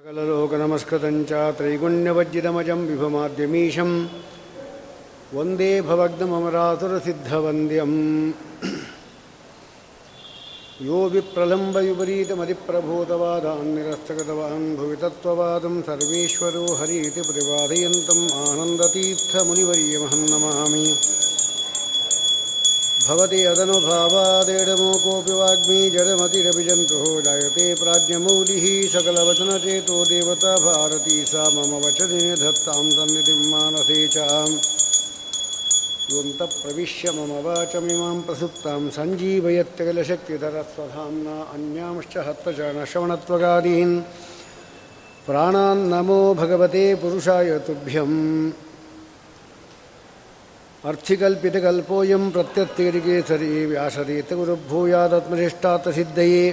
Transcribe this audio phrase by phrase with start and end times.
[0.00, 3.90] सकललोकनमस्कृतञ्च त्रैगुण्यवज्जितमजं विभमाद्यमीशं
[5.36, 7.98] वन्दे भवग्नममरातुरसिद्धवन्द्यम्
[10.88, 20.86] यो विप्रलम्बविपरीतमतिप्रभूतवादान् निरस्तगतवान् भुवि तत्त्ववादं सर्वेश्वरो हरीति प्रतिपादयन्तम् आनन्दतीर्थमुनिवर्यमहं नमामि
[23.10, 32.84] भवति अदनुभावादेडमो कोऽपि वाग्मी जडमतिरपि जन्तुः जायते प्राज्ञमौलिः सकलवचनचेतो देवता भारती सा मम वचने धत्तां
[32.90, 34.16] सन्निधिं मानसे च
[36.12, 43.94] योऽन्तप्रविश्य मम वाचमिमां प्रसुप्तां सञ्जीवयत्यखिलशक्तिधरस्वधाम्ना अन्यांश्च हस्तचरणश्रवणत्वगादीन्
[45.26, 48.18] प्राणान्नमो भगवते पुरुषाय तुभ्यम्।
[50.88, 56.44] अर्थिकल्पितकल्पोऽयं प्रत्यत्तिरिकेसरी व्यासतीर्थगुरुभूयादत्मनिष्ठात्तसिद्धये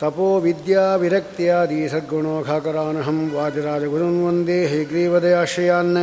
[0.00, 5.96] तपो विद्याविरक्त्यादि सद्गुणोखाकरानहं वादिराजगुरुन् वंदे हैग्रीवदयाश्रयान्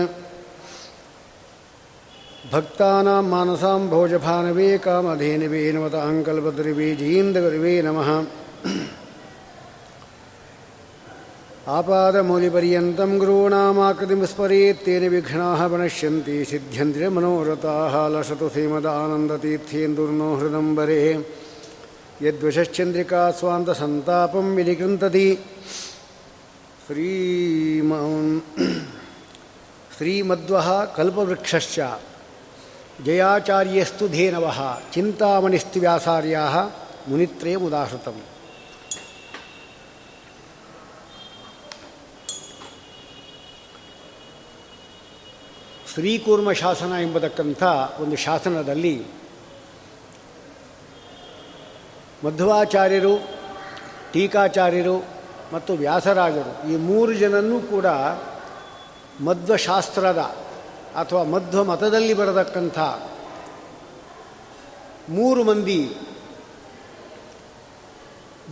[2.53, 8.09] भक्तानां मानसां भोजभानवे कामधेनवे नमताङ्कल्पद्रिवे जयीन्द्रगुरुवे नमः।
[11.67, 14.25] आपादमौलिपर्यन्तं गुरूणामाकृतिं
[14.73, 21.25] तेन विघ्नाः प्रणश्यन्ति सिद्ध्यन्ति मनोरथाः लसतु श्रीमदानन्दतीर्थेन्दुर्नो हृदम्बरे
[22.21, 25.39] यद्वशश्चन्द्रिका स्वान्तसन्तापं विनिकृन्तति।
[26.87, 27.89] श्रीम
[29.97, 31.79] श्रीमद्वः कल्पवृक्षश्च।
[33.05, 36.55] जयाचार्यस्तु धेनवः चिन्तामणिस्तु व्यासार्याः
[37.09, 38.32] मुनित्रयमुदाहृतम्
[45.93, 47.63] ಶ್ರೀಕೂರ್ಮ ಶಾಸನ ಎಂಬತಕ್ಕಂಥ
[47.99, 49.05] ಒಂದು ಶಾಸನದಲ್ಲಿ
[52.25, 53.17] ಮಧ್ವಾಚಾರ್ಯರು,
[54.13, 55.05] ಟೀಕಾಚಾರ್ಯರು
[55.53, 57.85] ಮತ್ತು ವ್ಯಾಸರಾಜರು ಈ ಮೂರು ಜನನ್ನೂ ಕೂಡ
[59.23, 60.17] ಮಧ್ವಶಾಸ್ತ್ರದ
[60.95, 62.79] ಅಥವಾ ಮಧ್ವ ಮತದಲ್ಲಿ ಬರತಕ್ಕಂಥ
[65.09, 65.95] ಮೂರು ಮಂದಿ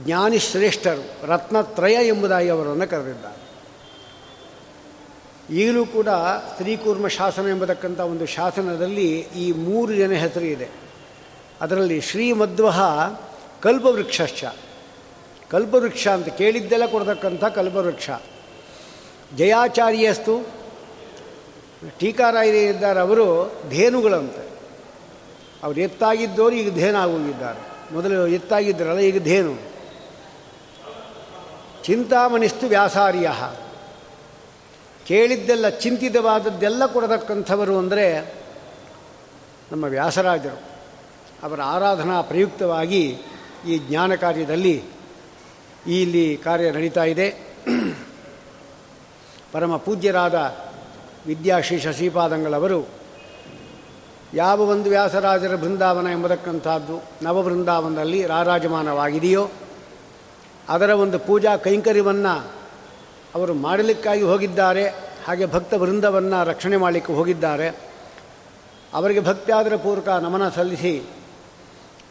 [0.06, 3.51] ಜ್ಞಾನಿಶ್ರೇಷ್ಠರು ರತ್ನತ್ರಯ ಎಂಬುದಾಗಿ ಅವರನ್ನು ಕರೆದಿದ್ದಾರೆ.
[5.52, 6.08] ಈಗಲೂ ಕೂಡ
[6.52, 10.70] ಸ್ತ್ರೀಕೂರ್ಮ ಶಾಸನ ಎಂಬತಕ್ಕಂಥ ಒಂದು ಶಾಸನದಲ್ಲಿ ಈ ಮೂರು ಜನ ಹೆಸರು ಇದೆ.
[11.62, 12.72] ಅದರಲ್ಲಿ ಶ್ರೀಮಧ್ವ
[13.62, 14.44] ಕಲ್ಪವೃಕ್ಷಶ್ಚ.
[15.50, 18.10] ಕಲ್ಪವೃಕ್ಷ ಅಂತ ಕೇಳಿದ್ದೆಲ್ಲ ಕೊಡತಕ್ಕಂಥ ಕಲ್ಪವೃಕ್ಷ.
[19.38, 20.36] ಜಯಾಚಾರ್ಯಸ್ತು
[22.70, 24.50] ಇದ್ದಾರೆ ಅವರು ಧೇನುಗಳಂತೆ.
[25.64, 29.56] ಅವರು ಎತ್ತಾಗಿದ್ದವರು ಈಗ ಧೇನಾಗೋಗಿದ್ದಾರೆ ಮೊದಲು ಎತ್ತಾಗಿದ್ದರಲ್ಲ, ಈಗ ಧೇನು.
[31.84, 33.32] ಚಿಂತಾಮಣಿಸ್ತು ವ್ಯಾಸಾರ್ಯ.
[35.12, 38.06] ಕೇಳಿದ್ದೆಲ್ಲ ಚಿಂತಿತವಾದದ್ದೆಲ್ಲ ಕೊಡತಕ್ಕಂಥವರು ಅಂದರೆ
[39.72, 40.60] ನಮ್ಮ ವ್ಯಾಸರಾಜರು.
[41.44, 43.02] ಅವರ ಆರಾಧನಾ ಪ್ರಯುಕ್ತವಾಗಿ
[43.68, 44.76] ಈ ಜ್ಞಾನ ಕಾರ್ಯದಲ್ಲಿ
[45.88, 47.28] ಇಲ್ಲಿ ಕಾರ್ಯ ನಡೀತಾ ಇದೆ.
[49.52, 50.38] ಪರಮ ಪೂಜ್ಯರಾದ
[51.28, 52.80] ವಿದ್ಯಾಶ್ರೀ ಶಶಿಪಾದಂಗಳವರು
[54.34, 59.44] ಯಾವ ಒಂದು ವ್ಯಾಸರಾಜರ ಬೃಂದಾವನ ಎಂಬತಕ್ಕಂಥದ್ದು ನವಬೃಂದಾವನದಲ್ಲಿ ರಾರಾಜಮಾನವಾಗಿದೆಯೋ,
[60.70, 62.61] ಅದರ ಒಂದು ಪೂಜಾ ಕೈಂಕರ್ಯವನ್ನು
[63.36, 64.84] ಅವರು ಮಾಡಲಿಕ್ಕಾಗಿ ಹೋಗಿದ್ದಾರೆ,
[65.28, 67.68] ಹಾಗೆ ಭಕ್ತ ವೃಂದವನ್ನು ರಕ್ಷಣೆ ಮಾಡಲಿಕ್ಕೆ ಹೋಗಿದ್ದಾರೆ.
[68.94, 71.04] ಅವರಿಗೆ ಭಕ್ತಿಯಾದರ ಪೂರ್ವಕ ನಮನ ಸಲ್ಲಿಸಿ,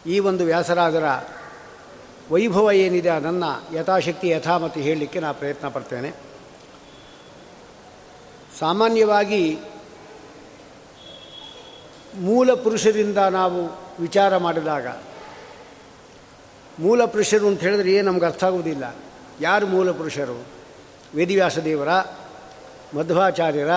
[0.07, 1.07] ಈ ಒಂದು ವ್ಯಾಸರಾಜರ
[2.31, 6.11] ವೈಭವ ಏನಿದೆ ಅದನ್ನು ಯಥಾಶಕ್ತಿ, ಯಥಾಮತಿ ಹೇಳಲಿಕ್ಕೆ ನಾನು ಪ್ರಯತ್ನ ಪಡ್ತೇನೆ.
[8.59, 9.59] ಸಾಮಾನ್ಯವಾಗಿ
[12.15, 13.61] ಮೂಲ ಪುರುಷರಿಂದ ನಾವು
[14.01, 14.87] ವಿಚಾರ ಮಾಡಿದಾಗ,
[16.79, 18.97] ಮೂಲ ಪುರುಷರು ಅಂತ ಹೇಳಿದ್ರೆ ಏನು ನಮ್ಗೆ ಅರ್ಥ ಆಗುವುದಿಲ್ಲ.
[19.41, 20.60] ಯಾರು ಮೂಲ ಪುರುಷರು?
[21.15, 21.89] ವೇದಿವ್ಯಾಸದೇವರ
[22.97, 23.71] ಮಧ್ವಾಚಾರ್ಯರ,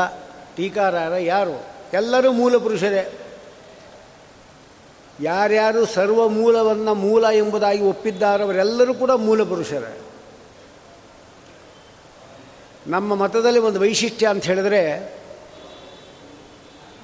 [0.56, 1.64] ಟೀಕಾರಾರ ಯಾರು?
[1.94, 3.20] ಎಲ್ಲರೂ ಮೂಲ ಪುರುಷರೇ.
[5.22, 10.00] ಯಾರ್ಯಾರು ಸರ್ವ ಮೂಲವನ್ನು ಮೂಲ ಎಂಬುದಾಗಿ ಒಪ್ಪಿದ್ದಾರೋ ಅವರೆಲ್ಲರೂ ಕೂಡ ಮೂಲ ಪುರುಷರೇ.
[12.88, 15.14] ನಮ್ಮ ಮತದಲ್ಲಿ ಒಂದು ವೈಶಿಷ್ಟ್ಯ ಅಂತ ಹೇಳಿದ್ರೆ,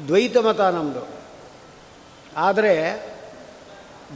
[0.08, 1.08] ದ್ವೈತ ಮತ ನಮ್ಮದು
[2.38, 3.06] ಆದರೆ,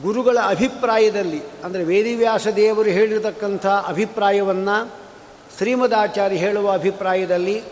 [0.02, 5.03] ಗುರುಗಳ ಅಭಿಪ್ರಾಯದಲ್ಲಿ, ಅಂದರೆ ವೇದಿವ್ಯಾಸ ದೇವರು ಹೇಳಿರತಕ್ಕಂಥ ಅಭಿಪ್ರಾಯವನ್ನು
[5.58, 7.64] ಶ್ರೀಮದಾಚಾರ್ಯ ಹೇಳುವ ಅಭಿಪ್ರಾಯದಲ್ಲಿ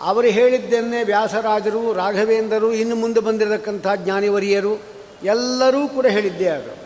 [0.00, 4.82] ಅವರು ಹೇಳಿದ್ದನ್ನೇ ವ್ಯಾಸರಾಜರು, ರಾಘವೇಂದ್ರರು, ಇನ್ನು ಮುಂದೆ ಬಂದಿರತಕ್ಕಂಥ ಜ್ಞಾನಿವರಿಯರು
[5.22, 6.76] ಎಲ್ಲರೂ ಕೂಡ ಹೇಳಿದ್ದೆ ಅದು.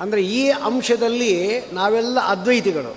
[0.00, 2.96] ಅಂದರೆ ಈ ಅಂಶದಲ್ಲಿ ನಾವೆಲ್ಲ ಅದ್ವೈತಿಗಳು.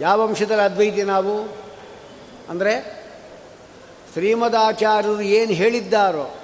[0.00, 1.64] ಯಾವ ಅಂಶದಲ್ಲಿ ಅದ್ವೈತಿ ನಾವು?
[2.50, 3.04] ಅಂದರೆ
[4.12, 6.34] ಶ್ರೀಮದಾಚಾರ್ಯರು ಏನು ಹೇಳಿದ್ದಾರೋ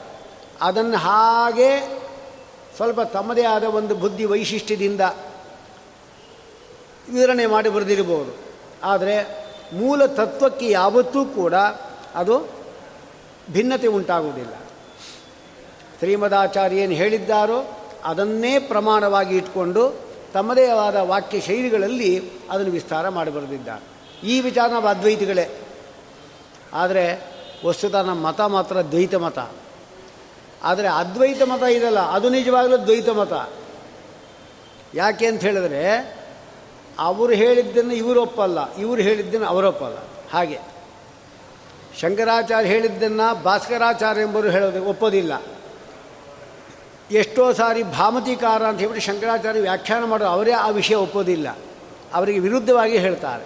[0.60, 2.00] ಅದನ್ನು ಹಾಗೆ
[2.76, 5.00] ಸ್ವಲ್ಪ ತಮ್ಮದೇ ಆದ ಒಂದು ಬುದ್ಧಿ ವೈಶಿಷ್ಟ್ಯದಿಂದ
[7.10, 8.38] ವಿವರಣೆ ಮಾಡಿ ಬರೆದಿರಬಹುದು.
[8.84, 11.54] ಆದರೆ ಮೂಲ ತತ್ವಕ್ಕೆ ಯಾವತ್ತೂ ಕೂಡ
[12.14, 12.48] ಅದು
[13.52, 14.54] ಭಿನ್ನತೆ ಉಂಟಾಗುವುದಿಲ್ಲ.
[15.98, 20.00] ಶ್ರೀಮದಾಚಾರ್ಯ ಏನು ಹೇಳಿದ್ದಾರೋ ಅದನ್ನೇ ಪ್ರಮಾಣವಾಗಿ ಇಟ್ಕೊಂಡು
[20.34, 23.90] ತಮ್ಮದೇ ಆದ ವಾಕ್ಯ ಶೈಲಿಗಳಲ್ಲಿ ಅದನ್ನು ವಿಸ್ತಾರ ಮಾಡಿ ಬರೆದಿದ್ದಾರೆ.
[24.26, 25.48] ಈ ವಿಚಾರ ನಾವು ಅದ್ವೈತಿಗಳೇ.
[26.72, 27.32] ಆದರೆ
[27.66, 29.38] ವಸ್ತುತ ನಮ್ಮ ಮತ ಮಾತ್ರ ದ್ವೈತ ಮತ.
[30.62, 33.32] ಆದರೆ ಅದ್ವೈತ ಮತ ಇದಲ್ಲ, ಅದು ನಿಜವಾಗಲೂ ದ್ವೈತ ಮತ.
[34.94, 36.19] ಯಾಕೆ ಅಂತ ಹೇಳಿದ್ರೆ
[37.00, 39.96] ಅವರು ಹೇಳಿದ್ದನ್ನು ಇವರೊಪ್ಪಲ್ಲ ಇವರು ಹೇಳಿದ್ದನ್ನು ಅವರೊಪ್ಪಲ್ಲ
[40.32, 40.58] ಹಾಗೆ.
[42.00, 45.42] ಶಂಕರಾಚಾರ್ಯ ಹೇಳಿದ್ದನ್ನು ಭಾಸ್ಕರಾಚಾರ್ಯ ಎಂಬರು ಹೇಳೋದು ಒಪ್ಪೋದಿಲ್ಲ.
[47.10, 51.58] ಎಷ್ಟೋ ಸಾರಿ ಭಾಮತಿಕಾರ ಅಂತ ಹೇಳ್ಬಿಟ್ಟು ಶಂಕರಾಚಾರ್ಯ ವ್ಯಾಖ್ಯಾನ ಮಾಡೋ ಅವರೇ ಆ ವಿಷಯ ಒಪ್ಪೋದಿಲ್ಲ.
[52.14, 53.44] ಅವರಿಗೆ ವಿರುದ್ಧವಾಗಿ ಹೇಳ್ತಾರೆ.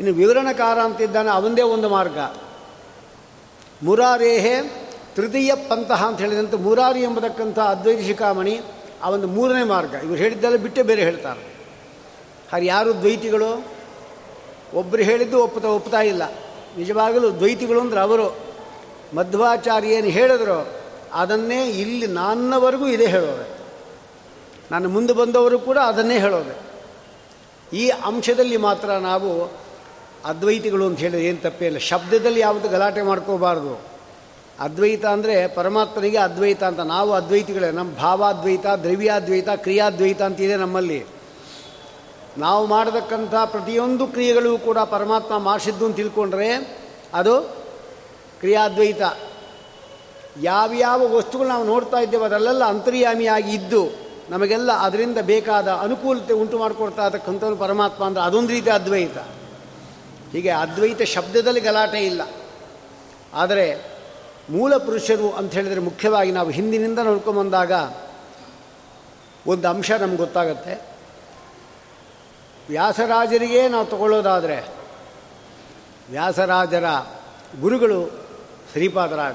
[0.00, 2.18] ಇನ್ನು ವಿವರಣಕಾರ ಅಂತಿದ್ದಾನೆ ಅವಂದೇ ಒಂದು ಮಾರ್ಗ.
[3.82, 4.86] ಮುರಾರೇಹೆ
[5.16, 8.60] ತೃತೀಯ ಪಂತಹ ಅಂತ ಹೇಳಿದಂತೆ ಮುರಾರಿ ಎಂಬತಕ್ಕಂಥ ಅದ್ವೈತ ಶಿಖಾಮಣಿ
[9.02, 9.94] ಆ ಒಂದು ಮೂರನೇ ಮಾರ್ಗ.
[9.94, 11.51] ಇವರು ಹೇಳಿದ್ದೆಲ್ಲ ಬಿಟ್ಟೇ ಬೇರೆ ಹೇಳ್ತಾರೆ.
[12.52, 13.66] ಹಾಗೆ ಯಾರು ದ್ವೈತಿಗಳು?
[14.74, 16.22] ಒಬ್ಬರು ಹೇಳಿದ್ದು ಒಪ್ಪುತ್ತಾ ಒಪ್ತಾ ಇಲ್ಲ.
[16.78, 18.26] ನಿಜವಾಗಲೂ ದ್ವೈತಿಗಳು ಅಂದ್ರೆ ಅವರು.
[19.14, 20.68] ಮಧ್ವಾಚಾರ್ಯ ಏನು ಹೇಳಿದ್ರು,
[21.12, 23.46] ಅದನ್ನೇ ಇಲ್ಲಿ ನನ್ನವರೆಗೂ ಇದೇ ಹೇಳೋದೆ
[24.70, 26.54] ನಾನು ಮುಂದೆ ಬಂದವರು ಕೂಡ ಅದನ್ನೇ ಹೇಳೋದೆ
[27.76, 29.50] ಈ ಅಂಶದಲ್ಲಿ ಮಾತ್ರ ನಾವು
[30.24, 31.78] ಅದ್ವೈತಿಗಳು ಅಂತ ಹೇಳಿದ್ರೆ ಏನು ತಪ್ಪೇ ಇಲ್ಲ.
[31.78, 33.80] ಶಬ್ದದಲ್ಲಿ ಯಾವುದು ಗಲಾಟೆ ಮಾಡ್ಕೋಬಾರ್ದು.
[34.60, 36.80] ಅದ್ವೈತ ಅಂದರೆ ಪರಮಾತ್ಮನಿಗೆ ಅದ್ವೈತ ಅಂತ.
[36.80, 37.70] ನಾವು ಅದ್ವೈತಿಗಳೇ.
[37.70, 41.00] ನಮ್ಮ ಭಾವಾದ್ವೈತ, ದ್ರವ್ಯಾದ್ವೈತ, ಕ್ರಿಯಾದ್ವೈತ ಅಂತಿದೆ ನಮ್ಮಲ್ಲಿ.
[42.38, 46.48] ನಾವು ಮಾಡತಕ್ಕಂಥ ಪ್ರತಿಯೊಂದು ಕ್ರಿಯೆಗಳು ಕೂಡ ಪರಮಾತ್ಮ ಮಾಡಿಸಿದ್ದು ಅಂತ ತಿಳ್ಕೊಂಡ್ರೆ
[47.14, 47.40] ಅದು
[48.40, 49.02] ಕ್ರಿಯಾದ್ವೈತ.
[50.42, 53.90] ಯಾವ್ಯಾವ ವಸ್ತುಗಳು ನಾವು ನೋಡ್ತಾ ಇದ್ದೇವೆ ಅದರಲ್ಲೆಲ್ಲ ಅಂತರ್ಯಾಮಿಯಾಗಿ ಇದ್ದು
[54.30, 59.18] ನಮಗೆಲ್ಲ ಅದರಿಂದ ಬೇಕಾದ ಅನುಕೂಲತೆ ಉಂಟು ಮಾಡಿಕೊಡ್ತಾ ಇರತಕ್ಕಂಥವ್ರು ಪರಮಾತ್ಮ ಅಂದರೆ ಅದೊಂದು ರೀತಿ ಅದ್ವೈತ.
[60.32, 62.22] ಹೀಗೆ ಅದ್ವೈತ ಶಬ್ದದಲ್ಲಿ ಗಲಾಟೆ ಇಲ್ಲ.
[63.34, 63.92] ಆದರೆ
[64.50, 67.72] ಮೂಲ ಪುರುಷರು ಅಂತ ಹೇಳಿದರೆ ಮುಖ್ಯವಾಗಿ ನಾವು ಹಿಂದಿನಿಂದ ನೋಡ್ಕೊಂಬಂದಾಗ
[69.46, 70.91] ಒಂದು ಅಂಶ ನಮ್ಗೆ ಗೊತ್ತಾಗತ್ತೆ.
[72.72, 74.56] ವ್ಯಾಸರಾಜರಿಗೆ ನಾವು ತಗೊಳ್ಳೋದಾದರೆ
[76.10, 76.84] ವ್ಯಾಸರಾಜರ
[77.60, 77.98] ಗುರುಗಳು
[78.72, 79.34] ಶ್ರೀಪಾದರಾಗ.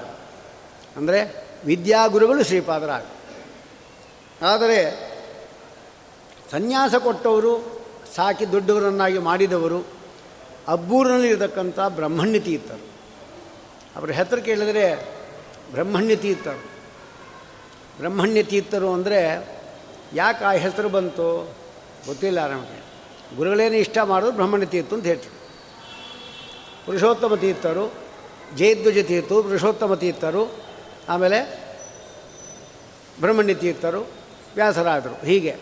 [0.98, 1.20] ಅಂದರೆ
[1.66, 3.04] ವಿದ್ಯಾಗುರುಗಳು ಶ್ರೀಪಾದರಾಗ.
[4.42, 4.80] ಆದರೆ
[6.52, 7.54] ಸನ್ಯಾಸ ಕೊಟ್ಟವರು
[8.16, 9.86] ಸಾಕಿ ದೊಡ್ಡವರನ್ನಾಗಿ ಮಾಡಿದವರು
[10.68, 12.86] ಅಬ್ಬೂರಿನಲ್ಲಿರತಕ್ಕಂಥ ಬ್ರಹ್ಮಣ್ಯ ತೀರ್ಥರು
[13.96, 14.86] ಅವರ ಹೆಸರು ಕೇಳಿದರೆ
[15.72, 16.64] ಬ್ರಹ್ಮಣ್ಯ ತೀರ್ಥರು
[17.98, 19.20] ಬ್ರಹ್ಮಣ್ಯ ತೀರ್ಥರು ಅಂದರೆ
[20.14, 21.56] ಯಾಕೆ ಆ ಹೆಸರು ಬಂತು
[22.06, 22.87] ಗೊತ್ತಿಲ್ಲ ನಮಗೆ.
[23.36, 25.34] ಗುರುಗಳೇನು ಇಷ್ಟ ಮಾಡೋದು ಬ್ರಹ್ಮಣ ತೀರ್ಥ ಅಂತ ಹೇಳ್ತೀವಿ
[26.86, 27.94] ಪುರುಷೋತ್ತಮ ತೀರ್ಥರು
[28.56, 30.64] ಜಯಧ್ವಜ ತೀರ್ಥರು, ಪುರುಷೋತ್ತಮ ತೀರ್ಥರು,
[31.10, 31.68] ಆಮೇಲೆ
[33.22, 34.02] ಬ್ರಹ್ಮಣ್ಯ ತೀರ್ಥರು,
[34.56, 35.26] ವ್ಯಾಸರಾದರು.
[35.26, 35.56] ಹೀಗೆ.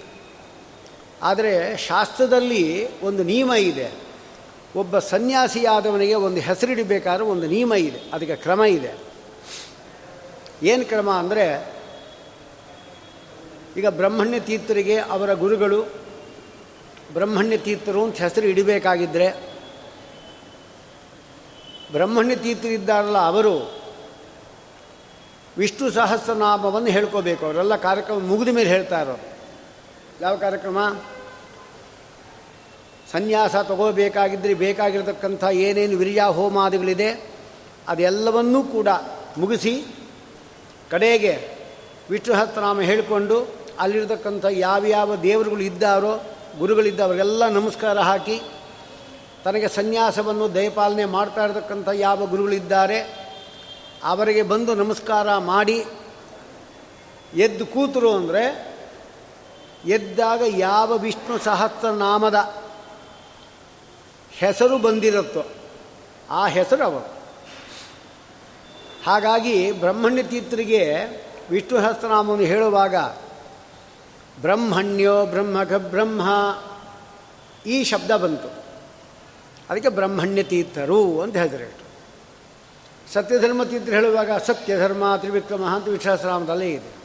[1.22, 3.92] ಆದರೆ ಶಾಸ್ತ್ರದಲ್ಲಿ ಒಂದು ನಿಯಮ ಇದೆ.
[4.76, 8.00] ಒಬ್ಬ ಸನ್ಯಾಸಿಯಾದವನಿಗೆ ಒಂದು ಹೆಸರಿಡಬೇಕಾದ್ರೆ ಒಂದು ನಿಯಮ ಇದೆ.
[8.14, 8.94] ಅದಕ್ಕೆ ಕ್ರಮ ಇದೆ.
[10.64, 11.74] ಏನು ಕ್ರಮ ಅಂದರೆ,
[13.78, 16.05] ಈಗ ಬ್ರಹ್ಮಣ್ಯ ತೀರ್ಥರಿಗೆ ಅವರ ಗುರುಗಳು
[17.14, 19.28] ಬ್ರಹ್ಮಣ್ಯ ತೀರ್ಥರು ಅಂತ ಹೆಸರು ಇಡಬೇಕಾಗಿದ್ದರೆ
[21.92, 23.56] ಬ್ರಹ್ಮಣ್ಯ ತೀರ್ಥರಿದ್ದಾರಲ್ಲ ಅವರು,
[25.58, 29.20] ವಿಷ್ಣು ಸಹಸ್ರನಾಮವನ್ನು ಹೇಳ್ಕೋಬೇಕು ಅವರೆಲ್ಲ ಕಾರ್ಯಕ್ರಮ ಮುಗಿದ ಮೇಲೆ ಹೇಳ್ತಾರೋ
[30.22, 30.78] ಯಾವ ಕಾರ್ಯಕ್ರಮ?
[33.12, 37.10] ಸನ್ಯಾಸ ತಗೋಬೇಕಾಗಿದ್ದರೆ ಬೇಕಾಗಿರತಕ್ಕಂಥ ಏನೇನು ವಿರ್ಯಾ ಹೋಮಾದಿಗಳಿದೆ,
[37.88, 38.88] ಅದೆಲ್ಲವನ್ನೂ ಕೂಡ
[39.38, 39.86] ಮುಗಿಸಿ
[40.92, 41.34] ಕಡೆಗೆ
[42.10, 43.38] ವಿಷ್ಣು ಸಹಸ್ರನಾಮ ಹೇಳಿಕೊಂಡು
[43.80, 46.14] ಅಲ್ಲಿರತಕ್ಕಂಥ ಯಾವ್ಯಾವ ದೇವರುಗಳು ಇದ್ದಾರೋ
[46.60, 48.38] ಗುರುಗಳಿದ್ದವರಿಗೆಲ್ಲ ನಮಸ್ಕಾರ ಹಾಕಿ
[49.44, 53.00] ತನಗೆ ಸನ್ಯಾಸವನ್ನು ದಯಪಾಲನೆ ಮಾಡ್ತಾ ಇರತಕ್ಕಂಥ ಯಾವ ಗುರುಗಳಿದ್ದಾರೆ,
[54.04, 55.86] ಅವರಿಗೆ ಬಂದು ನಮಸ್ಕಾರ ಮಾಡಿ,
[57.34, 58.44] ಎದ್ದು ಕೂತರು ಅಂದರೆ
[59.86, 62.40] ಎದ್ದಾಗ ಯಾವ ವಿಷ್ಣು ಸಹಸ್ರನಾಮದ
[64.32, 65.44] ಹೆಸರು ಬಂದಿರುತ್ತೋ
[66.30, 67.10] ಆ ಹೆಸರು ಅವರು.
[69.06, 70.82] ಹಾಗಾಗಿ ಬ್ರಹ್ಮಣ್ಯ ತೀರ್ಥರಿಗೆ
[71.50, 72.96] ವಿಷ್ಣು ಸಹಸ್ರನಾಮವನ್ನು ಹೇಳುವಾಗ
[74.42, 76.22] ಬ್ರಹ್ಮಣ್ಯೋ ಬ್ರಹ್ಮಕ ಬ್ರಹ್ಮ.
[77.66, 78.48] ಈ ಶಬ್ದ ಬಂತು.
[79.70, 81.86] ಅದಕ್ಕೆ ಬ್ರಹ್ಮಣ್ಯ ತೀರ್ಥರು ಅಂತ ಹೇಳಿದ್ರು.
[83.14, 86.96] ಸತ್ಯಧರ್ಮ ತೀರ್ಥರು ಹೇಳುವಾಗ ಸತ್ಯಧರ್ಮ ತ್ರಿವಿಕ್ರಮ ಅಂತ ವಿಶ್ವಾಸರಾಮದಲ್ಲೇ ಇದೆ.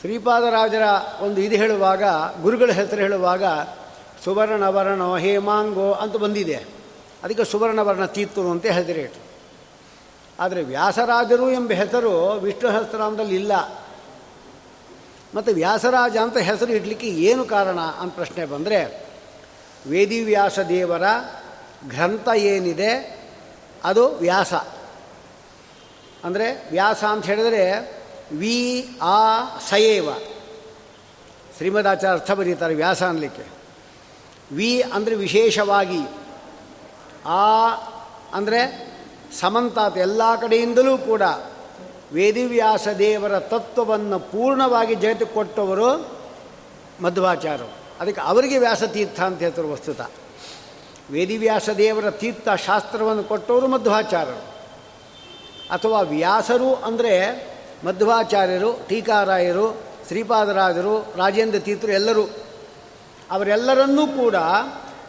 [0.00, 0.82] ಶ್ರೀಪಾದರಾಜರ
[1.20, 2.02] ಒಂದು ಇದು ಹೇಳುವಾಗ,
[2.42, 3.44] ಗುರುಗಳ ಹೆಸರು ಹೇಳುವಾಗ,
[4.24, 6.64] ಸುವರ್ಣವರ್ಣೋ ಹೇಮಾಂಗೋ ಅಂತ ಬಂದಿದೆ.
[7.24, 9.26] ಅದಕ್ಕೆ ಸುವರ್ಣವರ್ಣ ತೀರ್ಥರು ಅಂತ ಹೆಸರೇಟು
[10.40, 13.52] ಆದರೆ ವ್ಯಾಸರಾಜರು ಎಂಬ ಹೆಸರು ವಿಷ್ಣು ಸಹಸ್ರನಾಮದಲ್ಲಿ ಇಲ್ಲ.
[15.34, 19.06] ಮತ್ತು ವ್ಯಾಸರಾಜ ಅಂತ ಹೆಸರು ಇಡಲಿಕ್ಕೆ ಏನು ಕಾರಣ ಅಂತ ಪ್ರಶ್ನೆ ಬಂದರೆ,
[19.86, 21.02] ವೇದಿವ್ಯಾಸ ದೇವರ
[21.88, 23.18] ಗ್ರಂಥ ಏನಿದೆ,
[23.84, 24.54] ಅದು ವ್ಯಾಸ.
[26.24, 27.62] ಅಂದರೆ ವ್ಯಾಸ ಅಂತ ಹೇಳಿದರೆ,
[28.32, 30.14] ವಿ ಆ ಸಯೇವ.
[31.56, 33.42] ಶ್ರೀಮದಾಚಾರ್ಯ ಅರ್ಥ ಬರೀತಾರೆ ವ್ಯಾಸ ಅನ್ನಲಿಕ್ಕೆ
[34.52, 36.00] ವಿ ಅಂದರೆ ವಿಶೇಷವಾಗಿ,
[37.26, 37.68] ಆ
[38.32, 38.86] ಅಂದರೆ
[39.40, 41.22] ಸಮಂತಾತ್ ಎಲ್ಲ ಕಡೆಯಿಂದಲೂ ಕೂಡ
[42.12, 46.18] ವೇದಿವ್ಯಾಸ ದೇವರ ತತ್ವವನ್ನು ಪೂರ್ಣವಾಗಿ ಜಗತ್ತಿಗೆ ಕೊಟ್ಟವರು
[47.02, 47.70] ಮಧ್ವಾಚಾರ್ಯರು.
[48.00, 50.00] ಅದಕ್ಕೆ ಅವರಿಗೆ ವ್ಯಾಸತೀರ್ಥ ಅಂತ ಹೇಳ್ತಾರೆ ವಸ್ತುತ.
[51.10, 54.56] ವೇದಿವ್ಯಾಸ ದೇವರ ತೀರ್ಥ ಶಾಸ್ತ್ರವನ್ನು ಕೊಟ್ಟವರು ಮಧ್ವಾಚಾರ್ಯರು.
[55.70, 57.46] ಅಥವಾ ವ್ಯಾಸರು ಅಂದರೆ
[57.84, 62.22] ಮಧ್ವಾಚಾರ್ಯರು, ಟೀಕಾರಾಯರು, ಶ್ರೀಪಾದರಾಜರು, ರಾಜೇಂದ್ರ ತೀರ್ಥರು ಎಲ್ಲರೂ.
[63.30, 64.34] ಅವರೆಲ್ಲರನ್ನೂ ಕೂಡ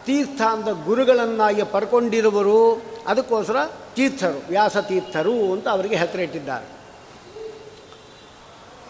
[0.04, 2.82] ತೀರ್ಥ ಅಂತ ಗುರುಗಳನ್ನಾಗಿ ಪಡ್ಕೊಂಡಿರುವರು.
[3.06, 3.56] ಅದಕ್ಕೋಸ್ಕರ
[3.94, 6.77] ತೀರ್ಥರು ವ್ಯಾಸ ತೀರ್ಥರು ಅಂತ ಅವರಿಗೆ ಹೆಸರು ಇಟ್ಟಿದ್ದಾರೆ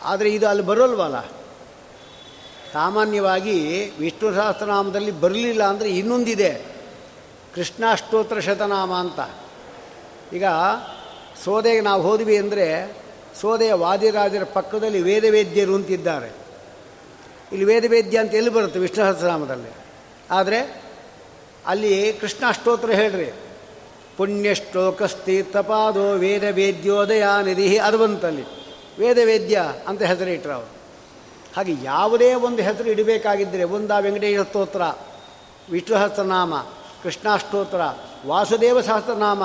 [0.03, 1.21] ಆದರೆ ಇದು ಅಲ್ಲಿ ಬರೋಲ್ವಲ್ಲ?
[2.73, 6.63] ಸಾಮಾನ್ಯವಾಗಿ ವಿಷ್ಣು ಸಹಸ್ರನಾಮದಲ್ಲಿ ಬರಲಿಲ್ಲ ಅಂದರೆ ಇನ್ನೊಂದಿದೆ.
[7.55, 9.21] ಕೃಷ್ಣಾಷ್ಟೋತ್ರ ಶತನಾಮ ಅಂತ.
[10.35, 10.45] ಈಗ
[11.45, 12.97] ಸೋದೆಗೆ ನಾವು ಹೋದ್ವಿ ಅಂದರೆ
[13.41, 16.29] ಸೋದೆಯ ವಾದಿರಾಜರ ಪಕ್ಕದಲ್ಲಿ ವೇದವೇದ್ಯರು ಅಂತಿದ್ದಾರೆ.
[17.53, 19.73] ಇಲ್ಲಿ ವೇದವೇದ್ಯ ಅಂತ ಎಲ್ಲಿ ಬರುತ್ತೆ ವಿಷ್ಣು ಸಹಸ್ರನಾಮದಲ್ಲಿ?
[20.31, 20.83] ಆದರೆ
[21.67, 23.33] ಅಲ್ಲಿ ಕೃಷ್ಣ ಅಷ್ಟೋತ್ರ ಹೇಳ್ರಿ.
[25.43, 28.58] ತಪಾದೋ ವೇದ ವೇದ್ಯೋದಯ ನಿಧಿ ಅದು ಬಂತಲ್ಲಿ.
[28.99, 30.79] ವೇದವೇದ್ಯ ಅಂತ ಹೆಸರಿಟ್ರು ಅವರು.
[31.57, 34.83] ಹಾಗೆ ಯಾವುದೇ ಒಂದು ಹೆಸರು ಇಡಬೇಕಾಗಿದ್ದರೆ ಒಂದ ವೆಂಕಟೇಶ ಸ್ತೋತ್ರ
[35.71, 36.55] ವಿಷ್ಣು ಸಹಸ್ರನಾಮ
[37.03, 37.81] ಕೃಷ್ಣಾಷ್ಟೋತ್ರ,
[38.27, 39.43] ವಾಸುದೇವ ಸಹಸ್ರನಾಮ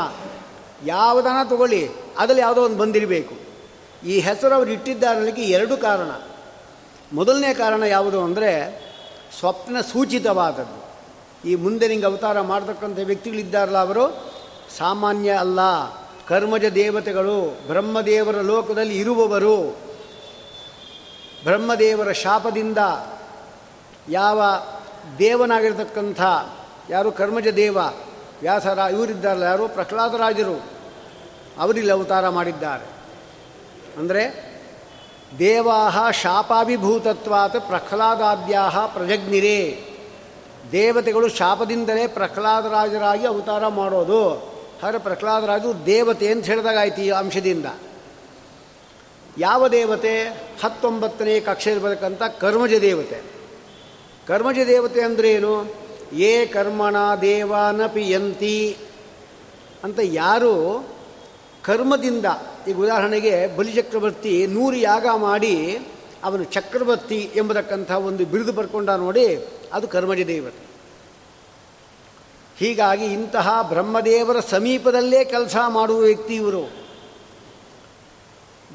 [0.86, 3.36] ಯಾವುದನ್ನ ತಗೊಳ್ಳಿ, ಅದರಲ್ಲಿ ಯಾವುದೋ ಒಂದು ಬಂದಿರಬೇಕು.
[4.08, 6.10] ಈ ಹೆಸರು ಅವರು ಇಟ್ಟಿದ್ದಾರಲಿಕ್ಕೆ ಎರಡು ಕಾರಣ.
[7.14, 8.82] ಮೊದಲನೇ ಕಾರಣ ಯಾವುದು ಅಂದರೆ
[9.40, 10.84] ಸ್ವಪ್ನ ಸೂಚಿತವಾದದ್ದು.
[11.50, 14.34] ಈ ಮುಂದೆ ನಿಂಗೆ ಅವತಾರ ಮಾಡತಕ್ಕಂಥ ವ್ಯಕ್ತಿಗಳಿದ್ದಾರಲ್ಲ ಅವರು,
[14.78, 15.60] ಸಾಮಾನ್ಯ ಅಲ್ಲ.
[16.28, 19.78] ಕರ್ಮಜ ದೇವತೆಗಳು ಬ್ರಹ್ಮದೇವರ ಲೋಕದಲ್ಲಿ ಇರುವವರು,
[21.44, 22.78] ಬ್ರಹ್ಮದೇವರ ಶಾಪದಿಂದ
[24.10, 24.44] ಯಾವ
[25.20, 26.22] ದೇವನಾಗಿರ್ತಕ್ಕಂಥ
[26.90, 27.78] ಯಾರು ಕರ್ಮಜ ದೇವ
[28.42, 29.68] ವ್ಯಾಸರ ಇವರಿದ್ದಾರಲ್ಲ ಯಾರು?
[29.68, 30.64] ಪ್ರಹ್ಲಾದರಾಜರು
[31.60, 32.86] ಅವರಿಲ್ಲಿ ಅವತಾರ ಮಾಡಿದ್ದಾರೆ.
[34.00, 34.54] ಅಂದರೆ
[35.40, 39.84] ದೇವಾಹ ಶಾಪಾಭಿಭೂತತ್ವಾತ್ ಪ್ರಹ್ಲಾದಾದ್ಯಾ ಪ್ರಜಜ್ಞಿರೇ.
[40.72, 44.53] ದೇವತೆಗಳು ಶಾಪದಿಂದಲೇ ಪ್ರಹ್ಲಾದರಾಜರಾಗಿ ಅವತಾರ ಮಾಡೋದು.
[44.84, 47.66] ಹಾಗೆ ಪ್ರಹ್ಲಾದರಾಜು ದೇವತೆ ಅಂತ ಹೇಳಿದಾಗ ಆಯ್ತು ಈ ಅಂಶದಿಂದ.
[49.38, 50.24] ಯಾವ ದೇವತೆ?
[50.64, 53.20] ಹತ್ತೊಂಬತ್ತನೇ ಕಕ್ಷೆಯಲ್ಲಿ ಕರ್ಮಜ ದೇವತೆ.
[54.28, 55.54] ಕರ್ಮಜ ದೇವತೆ ಅಂದ್ರೇನು?
[56.14, 58.78] ಏ ಕರ್ಮಣ ದೇವಾನಪಿ ಯಂತಿ
[59.84, 60.54] ಅಂತ ಯಾರು
[61.64, 62.26] ಕರ್ಮದಿಂದ,
[62.68, 65.56] ಈಗ ಉದಾಹರಣೆಗೆ ಬಲಿಚಕ್ರವರ್ತಿ ನೂರು ಯಾಗ ಮಾಡಿ
[66.24, 70.73] ಅವನು ಚಕ್ರವರ್ತಿ ಎಂಬತಕ್ಕಂಥ ಒಂದು ಬಿರುದು ಬರ್ಕೊಂಡ ನೋಡಿ ಅದು ಕರ್ಮಜ ದೇವತೆ.
[72.58, 76.72] ಹೀಗಾಗಿ ಇಂತಹ ಬ್ರಹ್ಮದೇವರ ಸಮೀಪದಲ್ಲೇ ಕೆಲಸ ಮಾಡುವ ವ್ಯಕ್ತಿ ಇವರು.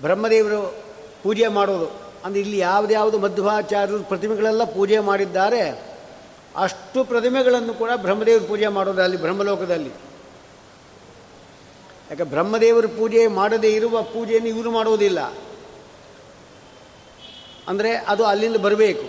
[0.01, 0.75] ಬ್ರಹ್ಮದೇವರು
[1.23, 2.09] ಪೂಜೆ ಮಾಡೋದು.
[2.25, 5.89] ಅಂದರೆ ಇಲ್ಲಿ ಯಾವುದ್ಯಾವುದು ಮಧ್ವಾಚಾರ್ಯರು ಪ್ರತಿಮೆಗಳೆಲ್ಲ ಪೂಜೆ ಮಾಡಿದ್ದಾರೆ.
[6.57, 9.91] ಅಷ್ಟು ಪ್ರತಿಮೆಗಳನ್ನು ಕೂಡ ಬ್ರಹ್ಮದೇವರು ಪೂಜೆ ಮಾಡೋದು ಅಲ್ಲಿ ಬ್ರಹ್ಮಲೋಕದಲ್ಲಿ.
[12.11, 15.21] ಯಾಕೆ ಬ್ರಹ್ಮದೇವರು ಪೂಜೆ ಮಾಡದೇ ಇರುವ ಪೂಜೆಯನ್ನು ಇವರು ಮಾಡುವುದಿಲ್ಲ.
[17.69, 19.09] ಅಂದರೆ ಅದು ಅಲ್ಲಿಂದ ಬರಬೇಕು.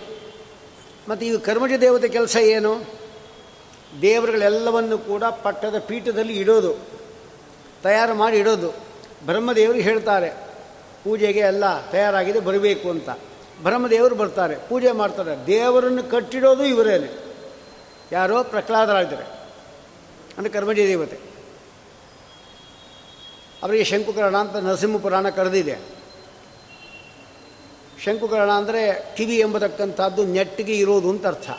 [1.10, 2.99] ಮತ್ತು ಈ ಕರ್ಮಜ ದೇವತೆ ಕೆಲಸ ಏನು?
[4.02, 6.72] ದೇವರುಗಳೆಲ್ಲವನ್ನು ಕೂಡ ಪಟ್ಟದ ಪೀಠದಲ್ಲಿ ಇಡೋದು,
[7.82, 8.70] ತಯಾರು ಮಾಡಿ ಇಡೋದು.
[9.26, 10.30] ಬ್ರಹ್ಮದೇವರು ಹೇಳ್ತಾರೆ,
[11.04, 13.08] ಪೂಜೆಗೆ ಎಲ್ಲ ತಯಾರಾಗಿದೆ, ಬರಬೇಕು ಅಂತ.
[13.62, 15.32] ಬ್ರಹ್ಮದೇವರು ಬರ್ತಾರೆ, ಪೂಜೆ ಮಾಡ್ತಾರೆ.
[15.46, 17.10] ದೇವರನ್ನು ಕಟ್ಟಿಡೋದು ಇವರೇನೆ.
[18.12, 19.26] ಯಾರೋ ಪ್ರಹ್ಲಾದರಾಗಿದ್ದಾರೆ,
[20.38, 21.18] ಅಂದರೆ ಕರ್ಮಜ ದೇವತೆ.
[23.62, 25.74] ಅವರಿಗೆ ಶಂಕುಕರಣ ಅಂತ ನರಸಿಂಹ ಪುರಾಣ ಕರೆದಿದೆ.
[28.04, 28.82] ಶಂಕುಕರಣ ಅಂದರೆ
[29.16, 31.50] ಕಿವಿ ಎಂಬತಕ್ಕಂಥದ್ದು ನೆಟ್ಟಿಗೆ ಇರೋದು ಅಂತ ಅರ್ಥ.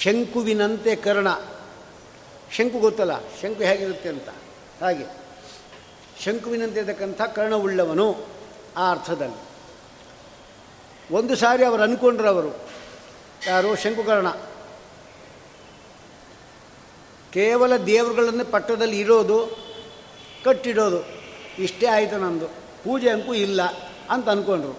[0.00, 1.28] ಶಂಕುವಿನಂತೆ ಕರ್ಣ.
[2.52, 3.20] ಶಂಕು ಗೊತ್ತಲ್ಲ?
[3.20, 4.28] ಶಂಕು ಹೇಗಿರುತ್ತೆ ಅಂತ?
[4.82, 5.04] ಹಾಗೆ.
[6.22, 8.26] ಶಂಕುವಿನಂತೆ ಇರತಕ್ಕಂಥ ಕರ್ಣವುಳ್ಳವನು
[8.76, 9.50] ಆ ಅರ್ಥದಲ್ಲಿ.
[11.14, 12.58] ಒಂದು ಸಾರಿ ಅವರು ಅಂದ್ಕೊಂಡ್ರು ಅವರು
[13.46, 13.76] ಯಾರು?
[13.76, 14.28] ಶಂಕುಕರ್ಣ.
[17.32, 19.58] ಕೇವಲ ದೇವರುಗಳನ್ನು ಪಟ್ಟದಲ್ಲಿ ಇರೋದು
[20.44, 21.04] ಕಟ್ಟಿಡೋದು,
[21.58, 22.46] ಇಷ್ಟೇ ಆಯಿತು ನಂದು
[22.84, 23.62] ಪೂಜೆ ಅಂಕೂ ಇಲ್ಲ
[24.10, 24.72] ಅಂತ ಅಂದ್ಕೊಂಡ್ರು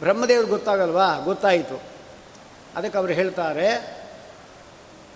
[0.00, 1.18] ಬ್ರಹ್ಮದೇವ್ರಿಗೆ ಗೊತ್ತಾಗಲ್ವಾ?
[1.18, 1.97] ಗೊತ್ತಾಯಿತು.
[2.78, 3.68] ಅದಕ್ಕೆ ಅವರು ಹೇಳ್ತಾರೆ,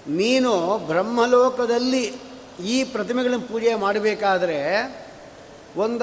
[0.09, 0.53] ನೀನು
[0.87, 2.05] ಬ್ರಹ್ಮಲೋಕದಲ್ಲಿ
[2.65, 4.59] ಈ ಪ್ರತಿಮೆಗಳನ್ನು ಪೂಜೆ ಮಾಡಬೇಕಾದ್ರೆ
[5.77, 6.03] ಒಂದ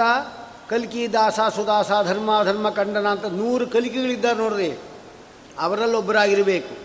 [0.69, 4.69] ಕಲ್ಕಿ ದಾಸ ಸುದಾಸ ಧರ್ಮ ಧರ್ಮ ಖಂಡನ ಅಂತ ನೂರು ಕಲಿಕೆಗಳಿದ್ದಾರೆ ನೋಡ್ರಿ
[5.59, 6.75] ಅವರಲ್ಲೊಬ್ಬರಾಗಿರಬೇಕು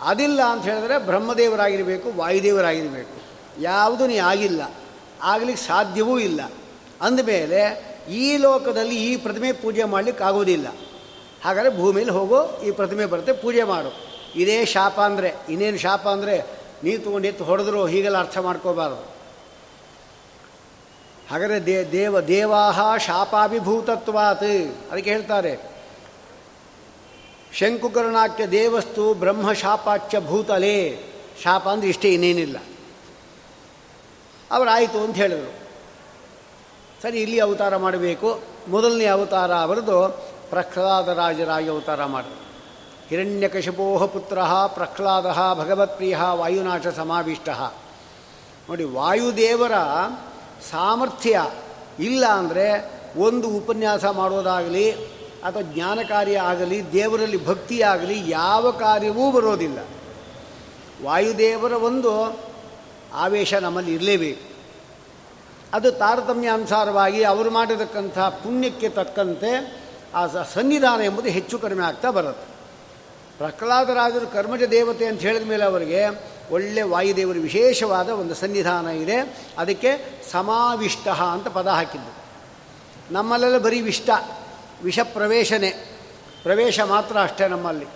[0.00, 3.16] ಅದಿಲ್ಲ ಅಂತ ಹೇಳಿದ್ರೆ ಬ್ರಹ್ಮದೇವರಾಗಿರಬೇಕು, ವಾಯುದೇವರಾಗಿರಬೇಕು.
[3.62, 4.62] ಯಾವುದೂ ನೀ ಆಗಿಲ್ಲ,
[5.22, 6.40] ಆಗಲಿಕ್ಕೆ ಸಾಧ್ಯವೂ ಇಲ್ಲ.
[7.00, 7.60] ಅಂದಮೇಲೆ
[8.12, 10.68] ಈ ಲೋಕದಲ್ಲಿ ಈ ಪ್ರತಿಮೆ ಪೂಜೆ ಮಾಡಲಿಕ್ಕೆ ಆಗೋದಿಲ್ಲ
[11.44, 13.90] ಹಾಗಾದರೆ ಭೂಮಿಯಲ್ಲಿ ಹೋಗೋ, ಈ ಪ್ರತಿಮೆ ಬರುತ್ತೆ, ಪೂಜೆ ಮಾಡು.
[14.34, 19.14] ಇದೇ ಶಾಪ ಅಂದರೆ, ಇನ್ನೇನು ಶಾಪ ಅಂದರೆ ನೀ ತೊಗೊಂಡು ಎತ್ತು ಹೊಡೆದ್ರು ಹೀಗೆಲ್ಲ ಅರ್ಥ ಮಾಡ್ಕೋಬಾರ್ದು.
[21.30, 25.74] ಹಾಗಾದರೆ ದೇ, ದೇವ, ದೇವಾಹ ಶಾಪಾಭಿಭೂತತ್ವಾತ್ ಅದಕ್ಕೆ ಹೇಳ್ತಾರೆ.
[27.52, 30.98] ಶಂಕುಕರ್ಣಾಖ್ಯ ದೇವಸ್ತು ಬ್ರಹ್ಮ ಶಾಪಾಚ್ಯ ಭೂತಲೇ.
[31.42, 32.56] ಶಾಪ ಅಂದರೆ ಇಷ್ಟೇ ಇನ್ನೇನಿಲ್ಲ.
[34.50, 35.52] ಅವರಾಯಿತು ಅಂತ ಹೇಳಿದರು.
[37.02, 38.40] ಸರಿ, ಇಲ್ಲಿ ಅವತಾರ ಮಾಡಬೇಕು.
[38.68, 40.24] ಮೊದಲನೇ ಅವತಾರ ಅವರದು
[40.54, 42.34] ಪ್ರಹ್ಲಾದರಾಜರಾಗಿ ಅವತಾರ ಮಾಡಿ
[43.08, 45.26] ಹಿರಣ್ಯಕಶಪೋಹ ಪುತ್ರ, ಪ್ರಹ್ಲಾದ,
[45.58, 47.48] ಭಗವತ್ಪ್ರಿಯ, ವಾಯುನಾಶ ಸಮಾವಿಷ್ಟ.
[48.68, 49.72] ನೋಡಿ, ವಾಯುದೇವರ
[50.70, 51.46] ಸಾಮರ್ಥ್ಯ
[51.98, 54.92] ಇಲ್ಲ ಅಂದರೆ ಒಂದು ಉಪನ್ಯಾಸ ಮಾಡೋದಾಗಲಿ
[55.44, 59.78] ಅಥವಾ ಜ್ಞಾನ ಕಾರ್ಯ ಆಗಲಿ, ದೇವರಲ್ಲಿ ಭಕ್ತಿ ಆಗಲಿ ಯಾವ ಕಾರ್ಯವೂ ಬರೋದಿಲ್ಲ.
[61.04, 62.40] ವಾಯುದೇವರ ಒಂದು
[63.14, 64.54] ಆವೇಶ ನಮ್ಮಲ್ಲಿ ಇರಲೇಬೇಕು.
[65.72, 69.83] ಅದು ತಾರತಮ್ಯ ಅನುಸಾರವಾಗಿ ಅವರು ಮಾಡಿರತಕ್ಕಂಥ ಪುಣ್ಯಕ್ಕೆ ತಕ್ಕಂತೆ
[70.14, 72.54] ಆ ಸನ್ನಿಧಾನ ಎಂಬುದು ಹೆಚ್ಚು ಕಡಿಮೆ ಆಗ್ತಾ ಬರುತ್ತೆ.
[73.38, 76.04] ಪ್ರಹ್ಲಾದರಾಜರು ಕರ್ಮಜ ದೇವತೆ ಅಂತ ಹೇಳಿದ ಮೇಲೆ ಅವರಿಗೆ
[76.50, 79.46] ಒಳ್ಳೆ ವಾಯುದೇವರು ವಿಶೇಷವಾದ ಒಂದು ಸನ್ನಿಧಾನ ಇದೆ.
[79.58, 82.24] ಅದಕ್ಕೆ ಸಮಾವಿಷ್ಟ ಅಂತ ಪದ ಹಾಕಿದ್ದು.
[83.12, 84.10] ನಮ್ಮಲ್ಲೆಲ್ಲ ಬರೀ ವಿಷ್ಟ,
[84.82, 85.98] ವಿಷ ಪ್ರವೇಶನೆ.
[86.42, 87.86] ಪ್ರವೇಶ ಮಾತ್ರ ಅಷ್ಟೇ ನಮ್ಮಲ್ಲಿ.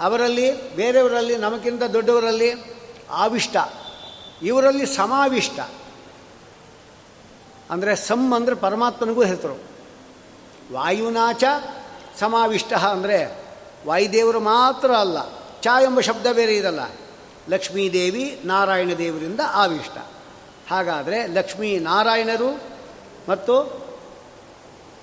[0.00, 2.76] ಅವರಲ್ಲಿ, ಬೇರೆಯವರಲ್ಲಿ, ನಮಗಿಂತ ದೊಡ್ಡವರಲ್ಲಿ
[3.10, 3.56] ಆವಿಷ್ಟ.
[4.42, 5.60] ಇವರಲ್ಲಿ ಸಮಾವಿಷ್ಟ.
[7.70, 9.71] ಅಂದರೆ ಸಮ್ ಅಂದರೆ ಪರಮಾತ್ಮನಿಗೂ ಹೆಸರು.
[10.72, 11.44] ವಾಯುನಾಚ
[12.20, 13.38] ಸಮಾವಿಷ್ಟ ಅಂದರೆ
[13.86, 15.18] ವಾಯುದೇವರು ಮಾತ್ರ ಅಲ್ಲ,
[15.60, 16.80] ಚ ಎಂಬ ಶಬ್ದ ಬೇರೆ ಇದಲ್ಲ.
[17.48, 19.98] ಲಕ್ಷ್ಮೀದೇವಿ ನಾರಾಯಣ ದೇವರಿಂದ ಆವಿಷ್ಟ.
[20.70, 22.60] ಹಾಗಾದರೆ ಲಕ್ಷ್ಮೀ ನಾರಾಯಣರು
[23.28, 23.54] ಮತ್ತು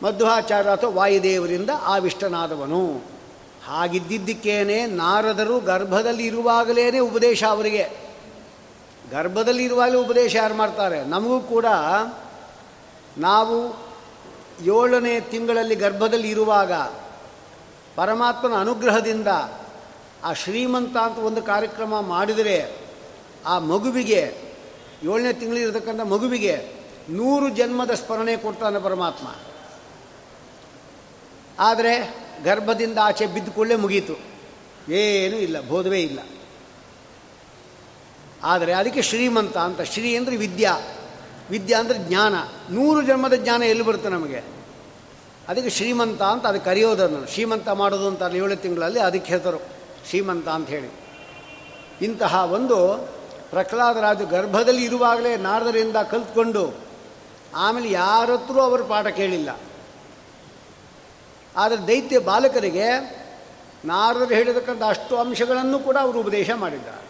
[0.04, 3.02] ಮಧ್ವಾಚಾರ್ಯ ಅಥವಾ ವಾಯುದೇವರಿಂದ ಆವಿಷ್ಟನಾದವನು.
[3.68, 7.90] ಹಾಗಿದ್ದಿದ್ದಕ್ಕೇನೆ ನಾರದರು ಗರ್ಭದಲ್ಲಿ ಇರುವಾಗಲೇ ಉಪದೇಶ ಅವರಿಗೆ.
[9.12, 11.06] ಗರ್ಭದಲ್ಲಿ ಇರುವಾಗಲೇ ಉಪದೇಶ ಯಾರು ಮಾಡ್ತಾರೆ?
[11.06, 11.66] ನಮಗೂ ಕೂಡ
[13.18, 13.89] ನಾವು
[14.62, 16.74] ಏಳನೇ ತಿಂಗಳಲ್ಲಿ ಗರ್ಭದಲ್ಲಿ ಇರುವಾಗ
[17.96, 19.28] ಪರಮಾತ್ಮನ ಅನುಗ್ರಹದಿಂದ
[20.24, 22.78] ಆ ಶ್ರೀಮಂತ ಅಂತ ಒಂದು ಕಾರ್ಯಕ್ರಮ ಮಾಡಿದರೆ
[23.46, 24.34] ಆ ಮಗುವಿಗೆ,
[25.04, 29.28] ಏಳನೇ ತಿಂಗಳಿರತಕ್ಕಂಥ ಮಗುವಿಗೆ ನೂರು ಜನ್ಮದ ಸ್ಮರಣೆ ಕೊಡ್ತಾನೆ ಪರಮಾತ್ಮ.
[31.60, 34.14] ಆದರೆ ಗರ್ಭದಿಂದ ಆಚೆ ಬಿದ್ದುಕೊಳ್ಳೆ ಮುಗೀತು.
[34.92, 36.20] ಏನೂ ಇಲ್ಲ, ಬೋಧವೇ ಇಲ್ಲ.
[38.44, 40.78] ಆದರೆ ಅದಕ್ಕೆ ಶ್ರೀಮಂತ ಅಂತ, ಶ್ರೀ ಅಂದರೆ ವಿದ್ಯಾ.
[41.50, 42.34] ವಿದ್ಯಾ ಅಂದರೆ ಜ್ಞಾನ.
[42.70, 44.44] ನೂರು ಜನ್ಮದ ಜ್ಞಾನ ಎಲ್ಲಿ ಬರುತ್ತೆ ನಮಗೆ?
[45.48, 47.28] ಅದಕ್ಕೆ ಶ್ರೀಮಂತ ಅಂತ ಅದು ಕರೆಯೋದನ್ನು.
[47.28, 49.58] ಶ್ರೀಮಂತ ಮಾಡೋದು ಅಂತ ಏಳು ತಿಂಗಳಲ್ಲಿ ಅದಕ್ಕೆ ಹೆಸರು.
[50.10, 50.90] ಶ್ರೀಮಂತ ಅಂತ ಹೇಳಿ.
[52.02, 53.10] ಇಂತಹ ಒಂದು
[53.50, 56.74] ಪ್ರಹ್ಲಾದರಾಜು ಗರ್ಭದಲ್ಲಿ ಇರುವಾಗಲೇ ನಾರದರಿಂದ ಕಲ್ತ್ಕೊಂಡು
[57.56, 59.50] ಆಮೇಲೆ ಯಾರತ್ರೂ ಅವರು ಪಾಠ ಕೇಳಿಲ್ಲ.
[61.58, 63.20] ಆದರೆ ದೈತ್ಯ ಬಾಲಕರಿಗೆ
[63.86, 67.10] ನಾರದರು ಹೇಳಿದಕ್ಕಂಥ ಅಷ್ಟು ಅಂಶಗಳನ್ನು ಕೂಡ ಅವರು ಉಪದೇಶ ಮಾಡಿದ್ದಾರೆ.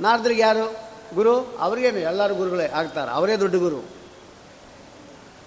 [0.00, 0.83] ನಾರದರಿಗೆ ಯಾರು?
[1.14, 1.98] ಗುರು, ಅವ್ರಿಗೇನು?
[1.98, 3.10] ಎಲ್ಲರೂ ಗುರುಗಳೇ ಆಗ್ತಾರೆ.
[3.10, 3.78] ಅವರೇ ದೊಡ್ಡ ಗುರು.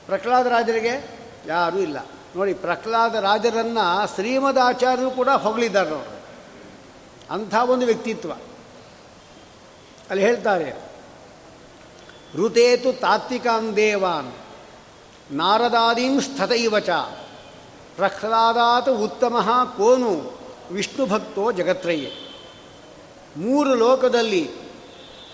[0.06, 1.98] ಪ್ರಹ್ಲಾದ ರಾಜರಿಗೆ ಯಾರೂ ಇಲ್ಲ.
[2.36, 6.12] ನೋಡಿ, ಪ್ರಹ್ಲಾದ ರಾಜರನ್ನು ಶ್ರೀಮದ್ ಆಚಾರ್ಯರು ಕೂಡ ಹೊಗಳಿದ್ದಾರೆ ಅವರು
[7.32, 8.32] ಅಂಥ ಒಂದು ವ್ಯಕ್ತಿತ್ವ.
[10.10, 10.76] ಅಲ್ಲಿ ಹೇಳ್ತಾರೆ,
[12.36, 14.32] ಋತೇತು ತಾತ್ವಿಕಾನ್ ದೇವಾನ್,
[15.32, 16.90] ನಾರದಾದೀಂ ಸ್ಥತೈವಚ,
[17.96, 20.38] ಪ್ರಹ್ಲಾದಾತ್ ಉತ್ತಮ ಕೋನು
[20.72, 22.08] ವಿಷ್ಣು ಭಕ್ತೋ ಜಗತ್ರಯ್ಯ
[23.38, 24.67] ಮೂರು ಲೋಕದಲ್ಲಿ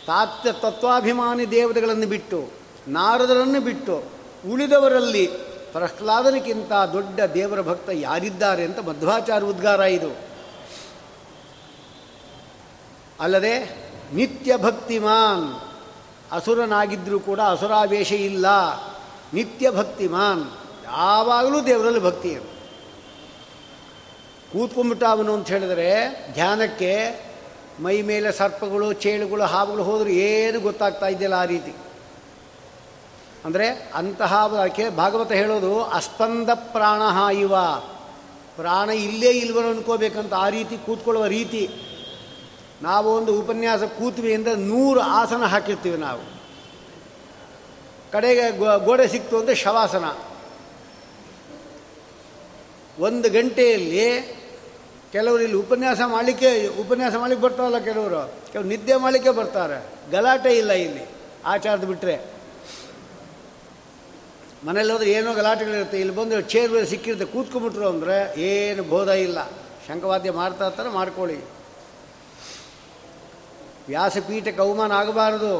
[0.08, 2.40] ತಾತ್ಯ ತತ್ವಾಭಿಮಾನಿ ದೇವತೆಗಳನ್ನು ಬಿಟ್ಟು,
[2.88, 4.04] ನಾರದರನ್ನು ಬಿಟ್ಟು,
[4.52, 5.26] ಉಳಿದವರಲ್ಲಿ
[5.72, 10.12] ಪ್ರಹ್ಲಾದನಕ್ಕಿಂತ ದೊಡ್ಡ ದೇವರ ಭಕ್ತ ಯಾರಿದ್ದಾರೆ ಅಂತ ಮಧ್ವಾಚಾರ ಉದ್ಗಾರ ಇದು.
[13.20, 13.56] ಅಲ್ಲದೆ
[14.14, 15.46] ನಿತ್ಯ ಭಕ್ತಿಮಾನ್
[16.32, 18.48] ಅಸುರನಾಗಿದ್ದರೂ ಕೂಡ ಅಸುರಾವೇಶ ಇಲ್ಲ.
[19.34, 20.44] ನಿತ್ಯ ಭಕ್ತಿಮಾನ್,
[20.86, 22.36] ಯಾವಾಗಲೂ ದೇವರಲ್ಲಿ ಭಕ್ತಿ
[24.54, 25.90] ಕೂತ್ಕೊಂಡ್ಬಿಟ್ಟ ಅವನು ಅಂತ ಹೇಳಿದರೆ
[26.34, 26.92] ಧ್ಯಾನಕ್ಕೆ
[27.82, 31.74] ಮೈ ಮೇಲೆ ಸರ್ಪಗಳು, ಚೇಳುಗಳು, ಹಾವುಗಳು ಹೋದರೂ ಏನು ಗೊತ್ತಾಗ್ತಾ ಇದೆಯಲ್ಲ ಆ ರೀತಿ.
[33.46, 37.02] ಅಂದರೆ ಅಂತಹ ಅದಕ್ಕೆ ಭಾಗವತ ಹೇಳೋದು, ಅಸ್ಪಂದ ಪ್ರಾಣ
[37.34, 37.56] ಇವ.
[38.56, 41.70] ಪ್ರಾಣ ಇಲ್ಲೇ ಇಲ್ವನು ಅನ್ಕೋಬೇಕಂತ ಆ ರೀತಿ ಕೂತ್ಕೊಳ್ಳುವ ರೀತಿ.
[42.82, 46.22] ನಾವು ಒಂದು ಉಪನ್ಯಾಸ ಕೂತ್ವಿ ಅಂದರೆ ನೂರು ಆಸನ ಹಾಕಿರ್ತೀವಿ ನಾವು.
[48.12, 50.06] ಕಡೆಗೆ ಗೋಡೆ ಸಿಕ್ತು ಅಂದರೆ ಶವಾಸನ.
[53.00, 54.43] ಒಂದು ಗಂಟೆಯಲ್ಲಿ
[55.14, 56.50] ಕೆಲವರು ಇಲ್ಲಿ ಉಪನ್ಯಾಸ ಮಾಡಲಿಕ್ಕೆ
[56.84, 58.22] ಉಪನ್ಯಾಸ ಮಾಡಲಿಕ್ಕೆ ಬರ್ತಾರಲ್ಲ ಕೆಲವರು.
[58.52, 59.78] ಕೆಲವು ನಿದ್ದೆ ಮಾಡಲಿಕ್ಕೆ ಬರ್ತಾರೆ.
[60.14, 61.04] ಗಲಾಟೆ ಇಲ್ಲ ಇಲ್ಲಿ,
[61.52, 62.16] ಆಚಾರದ ಬಿಟ್ಟರೆ
[64.68, 68.18] ಮನೇಲಿ ಹೋದ್ರೆ ಏನೋ ಗಲಾಟೆಗಳಿರುತ್ತೆ ಇಲ್ಲಿ ಬಂದು ಚೇರ್ ಮೇಲೆ ಸಿಕ್ಕಿರುತ್ತೆ, ಕೂತ್ಕೊಂಡ್ಬಿಟ್ರು ಅಂದರೆ
[68.50, 69.40] ಏನು ಬೋಧ ಇಲ್ಲ.
[69.88, 71.40] ಶಂಕವಾದ್ಯ ಮಾಡ್ತಾ ಇರ್ತಾರೆ, ಮಾಡ್ಕೊಳ್ಳಿ.
[73.90, 75.54] ವ್ಯಾಸಪೀಠಕ್ಕೆ ಅವಮಾನ ಆಗಬಾರದು.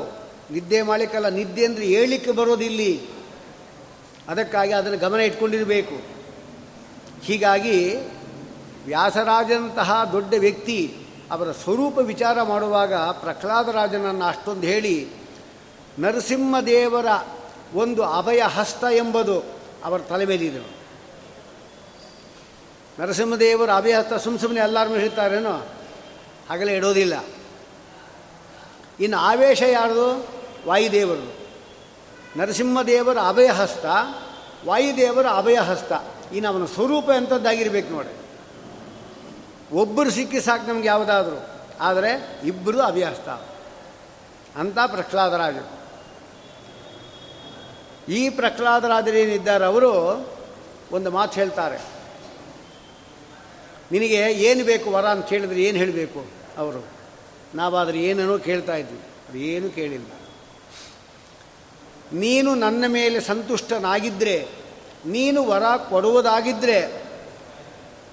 [0.56, 2.92] ನಿದ್ದೆ ಮಾಡಲಿಕ್ಕಲ್ಲ, ನಿದ್ದೆ ಅಂದರೆ ಹೇಳಲಿಕ್ಕೆ ಬರೋದಿಲ್ಲಿ
[4.32, 5.98] ಅದಕ್ಕಾಗಿ ಅದನ್ನು ಗಮನ ಇಟ್ಕೊಂಡಿರಬೇಕು.
[7.28, 7.78] ಹೀಗಾಗಿ
[8.86, 10.96] ವ್ಯಾಸರಾಜನಂತಹ ದೊಡ್ಡ ವ್ಯಕ್ತಿ
[11.32, 15.08] ಅವರ ಸ್ವರೂಪ ವಿಚಾರ ಮಾಡುವಾಗ ಪ್ರಹ್ಲಾದರಾಜನನ್ನು ಅಷ್ಟೊಂದು ಹೇಳಿ,
[16.00, 17.06] ನರಸಿಂಹದೇವರ
[17.74, 19.44] ಒಂದು ಅಭಯ ಹಸ್ತ ಎಂಬುದು
[19.84, 20.60] ಅವರ ತಲೆ ಮೇಲಿದೆ
[23.00, 25.68] ನರಸಿಂಹದೇವರ ಅಭಯ ಹಸ್ತ ಸುಮ್ಮ ಸುಮ್ಮನೆ ಎಲ್ಲರೂ ಹೇಳ್ತಾರೇನೋ?
[26.50, 27.26] ಹಾಗೆಲ್ಲ ಇಡೋದಿಲ್ಲ
[29.00, 30.28] ಇನ್ನು ಆವೇಶ ಯಾರ್ದು?
[30.68, 31.34] ವಾಯುದೇವರು.
[32.40, 33.86] ನರಸಿಂಹದೇವರ ಅಭಯ ಹಸ್ತ,
[34.66, 35.92] ವಾಯುದೇವರ ಅಭಯ ಹಸ್ತ.
[36.34, 38.23] ಇನ್ನು ಅವನ ಸ್ವರೂಪ ಎಂಥದ್ದಾಗಿರ್ಬೇಕು ನೋಡಿ
[39.74, 41.50] ಒಬ್ಬರು ಸಿಕ್ಕಿ ಸಾಕು ನಮ್ಗೆ ಯಾವುದಾದ್ರೂ.
[41.80, 43.30] ಆದರೆ ಇಬ್ಬರು ಅಭ್ಯಾಸ್ತ.
[44.56, 45.84] ಅಂತ ಪ್ರಹ್ಲಾದರಾಜರು.
[48.12, 49.92] ಈ ಪ್ರಹ್ಲಾದರಾಜರೇನಿದ್ದಾರೆ ಅವರು?
[50.92, 51.78] ಒಂದು ಮಾತು ಹೇಳ್ತಾರೆ.
[53.92, 56.26] ನಿನಗೆ ಏನು ಬೇಕು ವರ ಅಂತ ಕೇಳಿದ್ರೆ ಏನು ಹೇಳಬೇಕು
[56.58, 56.88] ಅವರು?
[57.56, 59.00] ನಾವಾದರೆ ಏನೇನೋ ಕೇಳ್ತಾ ಇದ್ವಿ.
[59.30, 60.06] ಅದು ಏನು ಕೇಳಿಲ್ಲ.
[62.14, 64.48] ನೀನು ನನ್ನ ಮೇಲೆ ಸಂತುಷ್ಟನಾಗಿದ್ದರೆ
[65.06, 67.03] ನೀನು ವರ ಕೊಡುವುದಾಗಿದ್ದರೆ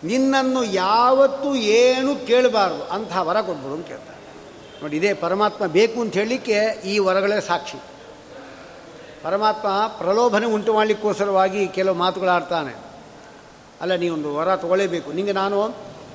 [0.02, 4.18] ನಿನ್ನನ್ನು ಯಾವತ್ತೂ ಏನು ಕೇಳಬಾರ್ದು ಅಂತಹ ವರ ಕೊಡ್ಬೋದು ಅಂತ ಕೇಳ್ತಾರೆ.
[4.82, 7.78] ನೋಡಿ, ಇದೇ ಪರಮಾತ್ಮ ಬೇಕು ಅಂತ ಹೇಳಲಿಕ್ಕೆ ಈ ವರಗಳೇ ಸಾಕ್ಷಿ.
[9.22, 12.72] ಪರಮಾತ್ಮ ಪ್ರಲೋಭನೆ ಉಂಟು ಮಾಡಲಿಕ್ಕೋಸ್ಕರವಾಗಿ ಕೆಲವು ಮಾತುಗಳಾಡ್ತಾನೆ
[13.80, 15.58] ಅಲ್ಲ, ನೀವೊಂದು ವರ ತಗೊಳ್ಳೇಬೇಕು ನಿಮಗೆ ನಾನು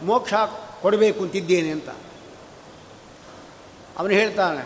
[0.04, 0.34] ಮೋಕ್ಷ
[0.82, 1.90] ಕೊಡಬೇಕು ಅಂತಿದ್ದೇನೆ ಅಂತ.
[3.98, 4.64] ಅವನು ಹೇಳ್ತಾನೆ,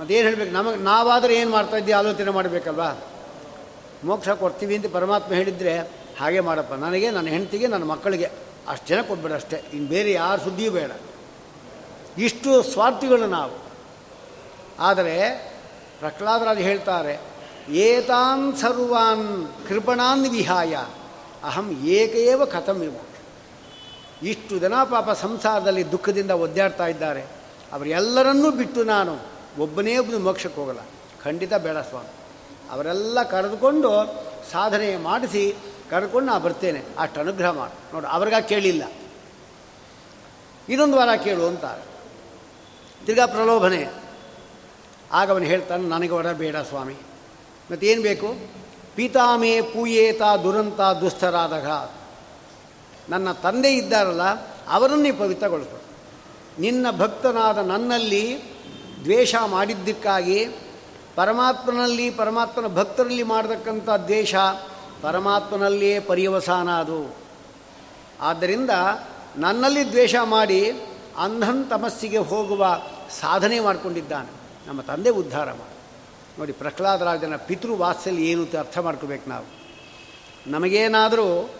[0.00, 0.52] ಮತ್ತೇನು ಹೇಳಬೇಕು?
[0.52, 2.88] ನಮಗೆ, ನಾವಾದರೆ ಏನು ಮಾಡ್ತಾ ಇದ್ದೀವಿ ಆಲೋಚನೆ ಮಾಡಬೇಕಲ್ವಾ?
[4.04, 5.74] ಮೋಕ್ಷ ಕೊಡ್ತೀವಿ ಅಂತ ಪರಮಾತ್ಮ ಹೇಳಿದರೆ
[6.18, 6.72] ಹಾಗೆ ಮಾಡಪ್ಪ.
[6.72, 8.30] ನನಗೆ, ನನ್ನ ಹೆಂಡತಿಗೆ, ನನ್ನ ಮಕ್ಕಳಿಗೆ.
[8.68, 10.90] ಅಷ್ಟು ಜನ ಕೊಟ್ಬೇಡ ಅಷ್ಟೇ ಇನ್ನು ಬೇರೆ ಯಾರ ಸುದ್ದಿಯೂ ಬೇಡ.
[12.18, 13.64] ಇಷ್ಟು ಸ್ವಾರ್ಥಿಗಳು ನಾವು.
[14.78, 15.16] ಆದರೆ
[15.98, 17.20] ಪ್ರಹ್ಲಾದರಾಜ್ ಹೇಳ್ತಾರೆ
[17.68, 20.76] ಏತಾನ್ ಸರ್ವಾನ್ ಕೃಪಣಾನ್ ವಿಹಾಯ,
[21.44, 23.14] ಅಹಂ ಏಕೇವ ಕಥಮಿವು
[24.22, 27.22] ಇಷ್ಟು ಜನ ಪಾಪ ಸಂಸಾರದಲ್ಲಿ ದುಃಖದಿಂದ ಒದ್ದಾಡ್ತಾ ಇದ್ದಾರೆ.
[27.72, 29.16] ಅವರೆಲ್ಲರನ್ನೂ ಬಿಟ್ಟು ನಾನು
[29.58, 30.80] ಒಬ್ಬನೇ ಒಬ್ಬನು ಮೋಕ್ಷಕ್ಕೆ ಹೋಗಲ್ಲ.
[31.24, 32.12] ಖಂಡಿತ ಬೇಡ ಸ್ವಾಮಿ.
[32.70, 33.90] ಅವರೆಲ್ಲ ಕರೆದುಕೊಂಡು
[34.52, 35.56] ಸಾಧನೆ ಮಾಡಿಸಿ
[35.94, 36.82] ಕರೆದುಕೊಂಡು ನಾನು ಬರ್ತೇನೆ.
[36.98, 37.94] ಅಷ್ಟು ಅನುಗ್ರಹ ಮಾಡಿ.
[37.94, 38.82] ನೋಡಿ, ಅವ್ರಿಗ ಕೇಳಿಲ್ಲ.
[40.68, 41.64] ಇದೊಂದು ವಾರ ಕೇಳು ಅಂತ.
[43.06, 43.86] ತಿರ್ಗಾ ಪ್ರಲೋಭನೆ.
[45.12, 46.94] ಆಗ ಅವನು ಹೇಳ್ತಾನೆ, ನನಗೆ ವರ ಬೇಡ ಸ್ವಾಮಿ.
[47.72, 48.34] ಮತ್ತೇನು ಬೇಕು?
[48.96, 51.66] ಪೀತಾಮೇ ಪೂಯೇತ ದುರಂತ ದುಸ್ತರಾದಾಗ
[53.12, 54.22] ನನ್ನ ತಂದೆ ಇದ್ದಾರಲ್ಲ,
[54.68, 55.82] ಅವರನ್ನೇ ಪವಿತ್ರಗೊಳಿಸು.
[56.60, 58.42] ನಿನ್ನ ಭಕ್ತನಾದ ನನ್ನಲ್ಲಿ
[59.02, 60.46] ದ್ವೇಷ ಮಾಡಿದ್ದಕ್ಕಾಗಿ,
[61.14, 64.34] ಪರಮಾತ್ಮನಲ್ಲಿ, ಪರಮಾತ್ಮನ ಭಕ್ತರಲ್ಲಿ ಮಾಡತಕ್ಕಂಥ ದ್ವೇಷ
[65.04, 67.16] ಪರಮಾತ್ಮನಲ್ಲಿಯೇ ಪರ್ಯವಸಾನ ಅದು
[68.20, 68.70] ಆದ್ದರಿಂದ
[69.36, 70.70] ನನ್ನಲ್ಲಿ ದ್ವೇಷ ಮಾಡಿ
[71.18, 72.80] ಅಂಧನ್ ತಮಸ್ಸಿಗೆ ಹೋಗುವ
[73.20, 74.30] ಸಾಧನೆ ಮಾಡಿಕೊಂಡಿದ್ದಾನೆ.
[74.68, 75.74] ನಮ್ಮ ತಂದೆ ಉದ್ಧಾರ ಮಾಡಿ.
[76.38, 79.44] ನೋಡಿ ಪ್ರಹ್ಲಾದರಾಜನ ಪಿತೃವಾತ್ಸಲ್ಯ ಏನು ಅರ್ಥ ಮಾಡ್ಕೋಬೇಕು ನಾವು.
[80.46, 81.50] ನಮಗೇನಾದರೂ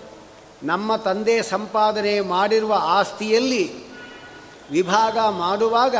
[0.62, 3.88] ನಮ್ಮ ತಂದೆ ಸಂಪಾದನೆ ಮಾಡಿರುವ ಆಸ್ತಿಯಲ್ಲಿ
[4.70, 5.96] ವಿಭಾಗ ಮಾಡುವಾಗ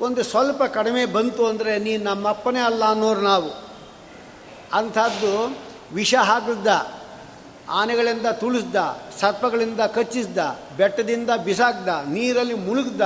[0.00, 3.50] ಒಂದು ಸ್ವಲ್ಪ ಕಡಿಮೆ ಬಂತು ಅಂದರೆ ನೀನು ನಮ್ಮಪ್ಪನೇ ಅಲ್ಲ ಅನ್ನೋರು ನಾವು.
[4.72, 5.58] ಅಂಥದ್ದು
[5.94, 6.66] ವಿಷ ಹಾಕಿದ್ದ,
[7.68, 8.76] ಆನೆಗಳಿಂದ ತುಳಿಸ್ದ,
[9.20, 10.38] ಸರ್ಪಗಳಿಂದ ಕಚ್ಚಿಸ್ದ,
[10.76, 13.00] ಬೆಟ್ಟದಿಂದ ಬಿಸಾಕ್ದ, ನೀರಲ್ಲಿ ಮುಳುಗ್ದ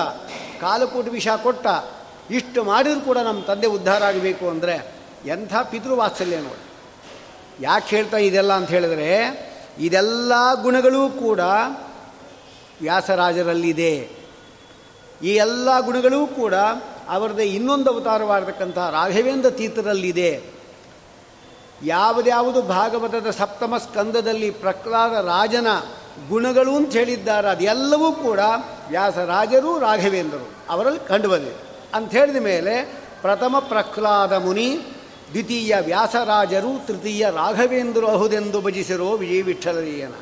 [0.61, 1.67] ಕಾಲಕೂಟ ವಿಷ ಕೊಟ್ಟ,
[2.31, 4.95] ಇಷ್ಟು ಮಾಡಿದ್ರು ಕೂಡ ನಮ್ಮ ತಂದೆ ಉದ್ಧಾರ ಆಗಬೇಕು ಅಂದರೆ
[5.27, 6.65] ಎಂಥ ಪಿತೃವಾತ್ಸಲ್ಯ ನೋಡಿ.
[7.61, 9.09] ಯಾಕೆ ಹೇಳ್ತಾ ಇದೆಲ್ಲ ಅಂತ ಹೇಳಿದ್ರೆ,
[9.79, 11.41] ಇದೆಲ್ಲ ಗುಣಗಳೂ ಕೂಡ
[12.81, 14.09] ವ್ಯಾಸರಾಜರಲ್ಲಿದೆ.
[15.23, 16.55] ಈ ಎಲ್ಲ ಗುಣಗಳೂ ಕೂಡ
[17.09, 20.62] ಅವರದೇ ಇನ್ನೊಂದು ಅವತಾರವಾಗಿರ್ತಕ್ಕಂಥ ರಾಘವೇಂದ್ರ ತೀರ್ಥರಲ್ಲಿದೆ.
[21.85, 25.67] ಯಾವುದ್ಯಾವುದು ಭಾಗವತದ ಸಪ್ತಮ ಸ್ಕಂದದಲ್ಲಿ ಪ್ರಹ್ಲಾದ ರಾಜನ
[26.29, 27.49] ಗುಣಗಳು ಅಂತ ಹೇಳಿದ್ದಾರೆ.
[27.49, 28.41] ಅದೆಲ್ಲವೂ ಕೂಡ
[28.89, 31.73] ವ್ಯಾಸರಾಜರು ರಾಘವೇಂದ್ರರು ಅವರಲ್ಲಿ ಕಂಡುಬಂದಿದೆ.
[31.95, 34.79] ಅಂತ ಹೇಳಿದ ಮೇಲೆ ಪ್ರಥಮ ಪ್ರಹ್ಲಾದ ಮುನಿ,
[35.31, 40.13] ದ್ವಿತೀಯ ವ್ಯಾಸರಾಜರು ತೃತೀಯ ರಾಘವೇಂದ್ರ ಅಹುದೆಂದು ಭಜಿಸಿರೋ ವಿಜಯ ವಿಠಲರೀಯನ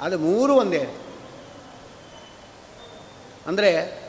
[0.00, 0.98] ಅದು ಮೂರು ಒಂದೇ.
[3.46, 4.02] ಅಂದರೆ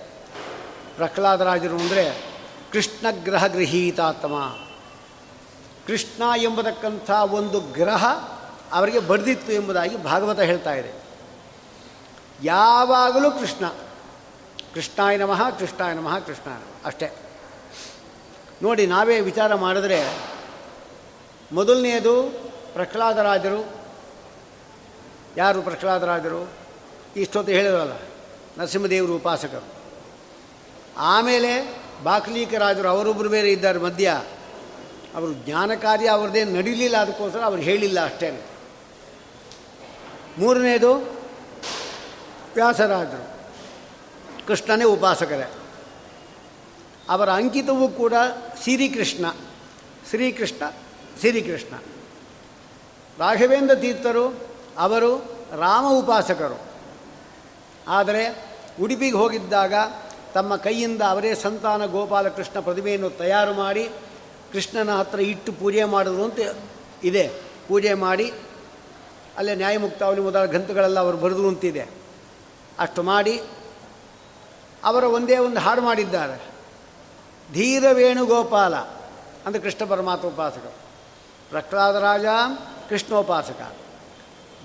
[0.95, 2.25] ಪ್ರಹ್ಲಾದರಾಜರು ಅಂದರೆ
[2.71, 4.64] ಕೃಷ್ಣ ಗ್ರಹ ಗೃಹೀತಾತ್ಮ.
[5.87, 8.05] ಕೃಷ್ಣ ಎಂಬತಕ್ಕಂಥ ಒಂದು ಗ್ರಹ
[8.71, 10.91] ಅವರಿಗೆ ಬರೆದಿತ್ತು ಎಂಬುದಾಗಿ ಭಾಗವತ ಹೇಳ್ತಾ ಇದೆ.
[12.43, 13.67] ಯಾವಾಗಲೂ ಕೃಷ್ಣ,
[14.73, 16.49] ಕೃಷ್ಣಾಯ ನಮಃ ಕೃಷ್ಣಾಯ ನಮಃ ಕೃಷ್ಣ
[16.85, 17.15] ಅಷ್ಟೇ.
[18.61, 19.99] ನೋಡಿ, ನಾವೇ ವಿಚಾರ ಮಾಡಿದ್ರೆ
[21.51, 22.23] ಮೊದಲನೆಯದು
[22.73, 23.65] ಪ್ರಹ್ಲಾದರಾಜರು
[25.37, 26.49] ಯಾರು ಪ್ರಹ್ಲಾದರಾಜರು
[27.15, 27.93] ಇಷ್ಟೊತ್ತು ಹೇಳಿದ್ರಲ್ಲ,
[28.57, 29.65] ನರಸಿಂಹದೇವರು ಉಪಾಸಕರು.
[30.97, 31.51] ಆಮೇಲೆ
[32.03, 34.21] ಬಾಕ್ಲೀಕರಾಜರು ಅವರೊಬ್ಬರು ಬೇರೆ ಇದ್ದಾರೆ ಮಧ್ಯ.
[35.15, 38.45] ಅವರು ಜ್ಞಾನ ಕಾರ್ಯ ಅವ್ರದ್ದೇ ನಡೀಲಿಲ್ಲ ಅದಕ್ಕೋಸ್ಕರ ಅವ್ರು ಹೇಳಿಲ್ಲ ಅಷ್ಟೇ.
[40.37, 40.93] ಮೂರನೇದು
[42.55, 43.35] ವ್ಯಾಸರಾಜರು.
[44.47, 45.51] ಕೃಷ್ಣನೇ ಉಪಾಸಕರೇ.
[47.09, 48.13] ಅವರ ಅಂಕಿತವೂ ಕೂಡ
[48.63, 49.25] ಶ್ರೀಕೃಷ್ಣ.
[50.09, 50.69] ಶ್ರೀಕೃಷ್ಣ
[51.19, 51.75] ಶ್ರೀಕೃಷ್ಣ.
[53.19, 54.47] ರಾಘವೇಂದ್ರ ತೀರ್ಥರು,
[54.77, 55.17] ಅವರು
[55.59, 56.61] ರಾಮ ಉಪಾಸಕರು.
[57.87, 58.45] ಆದರೆ
[58.81, 59.73] ಉಡುಪಿಗೆ ಹೋಗಿದ್ದಾಗ
[60.33, 63.89] ತಮ್ಮ ಕೈಯಿಂದ ಅವರೇ ಸಂತಾನ ಗೋಪಾಲಕೃಷ್ಣ ಪ್ರತಿಮೆಯನ್ನು ತಯಾರು ಮಾಡಿ
[64.55, 66.39] ಕೃಷ್ಣನ ಹತ್ರ ಇಟ್ಟು ಪೂಜೆ ಮಾಡೋದು ಅಂತ
[67.03, 67.23] ಇದೆ.
[67.67, 68.33] ಪೂಜೆ ಮಾಡಿ,
[69.37, 71.83] ಅಲ್ಲೇ ನ್ಯಾಯಮುಕ್ತಾವಲಿ ಮೊದಲ ಗ್ರಂಥಗಳೆಲ್ಲ ಅವರು ಬರೆದು ಅಂತಿದೆ.
[72.79, 73.41] ಅಷ್ಟು ಮಾಡಿ,
[74.83, 76.37] ಅವರ ಒಂದೇ ಒಂದು ಹಾಡು ಮಾಡಿದ್ದಾರೆ.
[77.53, 78.75] ಧೀರ ವೇಣುಗೋಪಾಲ
[79.45, 80.73] ಅಂದರೆ ಕೃಷ್ಣ ಪರಮಾತ್ಮ ಉಪಾಸಕ
[81.49, 82.25] ಪ್ರಹ್ಲಾದ ರಾಜ
[82.89, 83.75] ಕೃಷ್ಣೋಪಾಸಕ.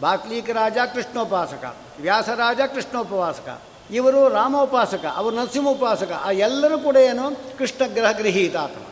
[0.00, 1.76] ಬಾಕ್ಲೀಕ ರಾಜ ಕೃಷ್ಣೋಪಾಸಕ.
[2.00, 3.62] ವ್ಯಾಸರಾಜ ಕೃಷ್ಣೋಪವಾಸಕ.
[3.90, 6.12] ಇವರು ರಾಮೋಪಾಸಕ, ಅವರು ನರಸಿಂಹೋಪಾಸಕ.
[6.12, 8.82] ಆ ಎಲ್ಲರೂ ಕೂಡ ಏನು ಕೃಷ್ಣ ಗ್ರಹ ಗೃಹೀತಾತ್ಮ.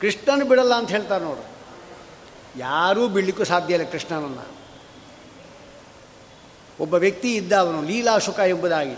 [0.00, 1.46] ಕೃಷ್ಣನ ಬಿಡಲ್ಲ ಅಂತ ಹೇಳ್ತಾರೆ ನೋಡು.
[2.58, 4.58] ಯಾರೂ ಬಿಡಲಿಕ್ಕೂ ಸಾಧ್ಯ ಇಲ್ಲ ಕೃಷ್ಣನನ್ನು.
[6.80, 8.94] ಒಬ್ಬ ವ್ಯಕ್ತಿ ಇದ್ದ ಅವನು ಲೀಲಾಶುಕ ಎಂಬುದಾಗಿ.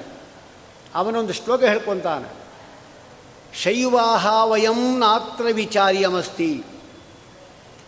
[0.94, 2.40] ಅವನೊಂದು ಶ್ಲೋಕ ಹೇಳ್ಕೊತಾನೆ.
[3.54, 6.64] ಶೈವಾಹ ವಯಂ ನಾತ್ರ ವಿಚಾರ್ಯಮಸ್ತಿ.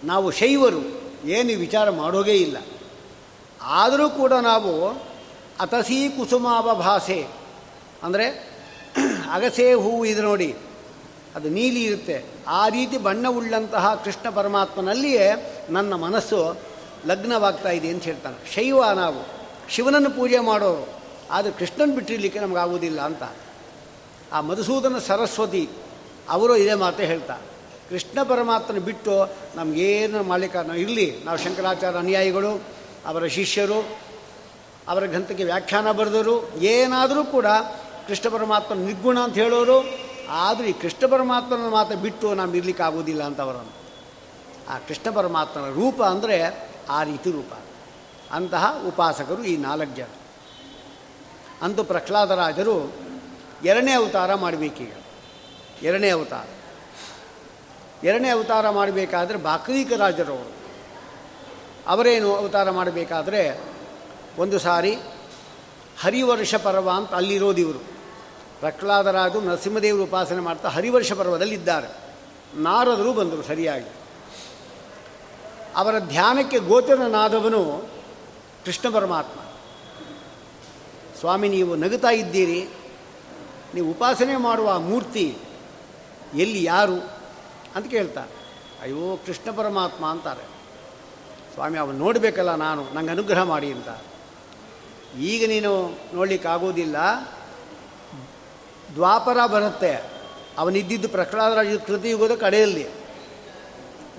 [0.05, 2.57] ನಾವು ಶೈವರು, ಏನು ವಿಚಾರ ಮಾಡೋಗೇ ಇಲ್ಲ.
[3.63, 4.89] ಆದರೂ ಕೂಡ ನಾವು
[5.61, 7.27] ಅತಸೀ ಕುಸುಮಾವ ಭಾಷೆ
[8.03, 8.53] ಅಂದರೆ
[9.31, 10.57] ಅಗಸೆ ಹೂವು ಇದು ನೋಡಿ
[11.35, 12.25] ಅದು ನೀಲಿ ಇರುತ್ತೆ.
[12.49, 16.57] ಆ ರೀತಿ ಬಣ್ಣವುಳ್ಳಂತಹ ಕೃಷ್ಣ ಪರಮಾತ್ಮನಲ್ಲಿಯೇ ನನ್ನ ಮನಸ್ಸು
[17.07, 19.43] ಲಗ್ನವಾಗ್ತಾ ಇದೆ ಅಂತ ಹೇಳ್ತಾನೆ ಶೈವ ನಾವು.
[19.71, 20.89] ಶಿವನನ್ನು ಪೂಜೆ ಮಾಡೋರು.
[21.31, 23.23] ಆದರೆ ಕೃಷ್ಣನ್ ಬಿಟ್ಟಿರಲಿಕ್ಕೆ ನಮಗಾಗುವುದಿಲ್ಲ ಅಂತ.
[24.33, 25.69] ಆ ಮಧುಸೂದನ ಸರಸ್ವತಿ
[26.29, 27.53] ಅವರು ಇದೇ ಮಾತೇ ಹೇಳ್ತಾರೆ.
[27.91, 32.63] ಕೃಷ್ಣ ಪರಮಾತ್ಮನ ಬಿಟ್ಟು ನಮಗೇನು ಮಾಲೀಕ ನಾವು ಇರಲಿ, ನಾವು ಶಂಕರಾಚಾರ್ಯ ಅನುಯಾಯಿಗಳು,
[33.07, 33.99] ಅವರ ಶಿಷ್ಯರು,
[34.89, 37.47] ಅವರ ಗ್ರಂಥಕ್ಕೆ ವ್ಯಾಖ್ಯಾನ ಬರೆದರು ಏನಾದರೂ ಕೂಡ
[38.09, 39.81] ಕೃಷ್ಣ ಪರಮಾತ್ಮ ನಿರ್ಗುಣ ಅಂತ ಹೇಳೋರು
[40.29, 43.83] ಆದರೆ ಈ ಕೃಷ್ಣ ಪರಮಾತ್ಮನ ಮಾತ್ರ ಬಿಟ್ಟು ನಾವು ಇರ್ಲಿಕ್ಕೆ ಆಗೋದಿಲ್ಲ ಅಂತ ಅವರನ್ನು.
[44.73, 47.53] ಆ ಕೃಷ್ಣ ಪರಮಾತ್ಮನ ರೂಪ ಅಂದರೆ ಆ ರೀತಿ ರೂಪ.
[48.33, 50.09] ಅಂತಹ ಉಪಾಸಕರು ಈ ನಾಲ್ಕು ಜನ.
[51.63, 52.93] ಅಂತೂ ಪ್ರಹ್ಲಾದರಾಜರು
[53.65, 54.93] ಎರಡನೇ ಅವತಾರ ಮಾಡಬೇಕೀಗ.
[55.83, 56.45] ಎರಡನೇ ಅವತಾರ.
[58.05, 60.53] ಎರಡನೇ ಅವತಾರ ಮಾಡಬೇಕಾದ್ರೆ ಬಾಕ್ರೀಕ ರಾಜರವರು.
[61.87, 63.61] ಅವರೇನು ಅವತಾರ ಮಾಡಬೇಕಾದ್ರೆ
[64.39, 64.97] ಒಂದು ಸಾರಿ
[66.01, 67.92] ಹರಿವರ್ಷ ಪರ್ವ ಅಂತ ಅಲ್ಲಿರೋದು ಇವರು
[68.63, 71.89] ಪ್ರಹ್ಲಾದರಾಜು ನರಸಿಂಹದೇವರು ಉಪಾಸನೆ ಮಾಡ್ತಾ ಹರಿವರ್ಷ ಪರ್ವದಲ್ಲಿದ್ದಾರೆ
[72.55, 73.91] ನಾರದರು ಬಂದರು ಸರಿಯಾಗಿ.
[75.77, 77.89] ಅವರ ಧ್ಯಾನಕ್ಕೆ ಗೋಚರನಾದವನು
[78.65, 79.41] ಕೃಷ್ಣ ಪರಮಾತ್ಮ.
[81.19, 82.69] ಸ್ವಾಮಿ, ನೀವು ನಗುತ್ತಾ ಇದ್ದೀರಿ.
[83.75, 85.39] ನೀವು ಉಪಾಸನೆ ಮಾಡುವ ಮೂರ್ತಿ
[86.35, 86.95] ಎಲ್ಲಿ, ಯಾರು
[87.75, 88.33] ಅಂತ ಕೇಳ್ತಾರೆ.
[88.83, 90.47] ಅಯ್ಯೋ, ಕೃಷ್ಣ ಪರಮಾತ್ಮ ಅಂತಾರೆ.
[91.55, 93.89] ಸ್ವಾಮಿ, ಅವನು ನೋಡಬೇಕಲ್ಲ ನಾನು, ನಂಗೆ ಅನುಗ್ರಹ ಮಾಡಿ ಅಂತ.
[95.19, 96.97] ಈಗ ನೀನು ನೋಡಲಿಕ್ಕಾಗೋದಿಲ್ಲ.
[98.95, 100.05] ದ್ವಾಪರ ಬರುತ್ತೆ
[100.59, 102.87] ಅವನಿದ್ದಿದ್ದು ಪ್ರಖರಾಧರಾಜು ಕೃತಿ ಯುಗದ ಕಡೆಯಲ್ಲಿ.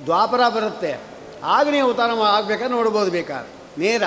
[0.06, 0.98] ದ್ವಾಪರ ಬರುತ್ತೆ
[1.44, 3.80] ಆಗನೇ ಅವತಾರ ಆಗಬೇಕಾದ್ರೆ ನೋಡ್ಬೋದು ಬೇಕಾದ್ರೆ.
[3.80, 4.04] ನೇರ.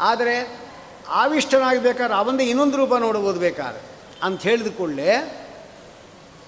[0.00, 0.60] ಆದರೆ
[1.08, 3.80] ಆವಿಷ್ಟನಾಗಬೇಕಾದ್ರೆ ಅವಂದೇ ಇನ್ನೊಂದು ರೂಪ ನೋಡ್ಬೋದು ಬೇಕಾದ್ರೆ.
[4.22, 5.40] ಅಂತ ಹೇಳಿದ ಕೂಡಲೇ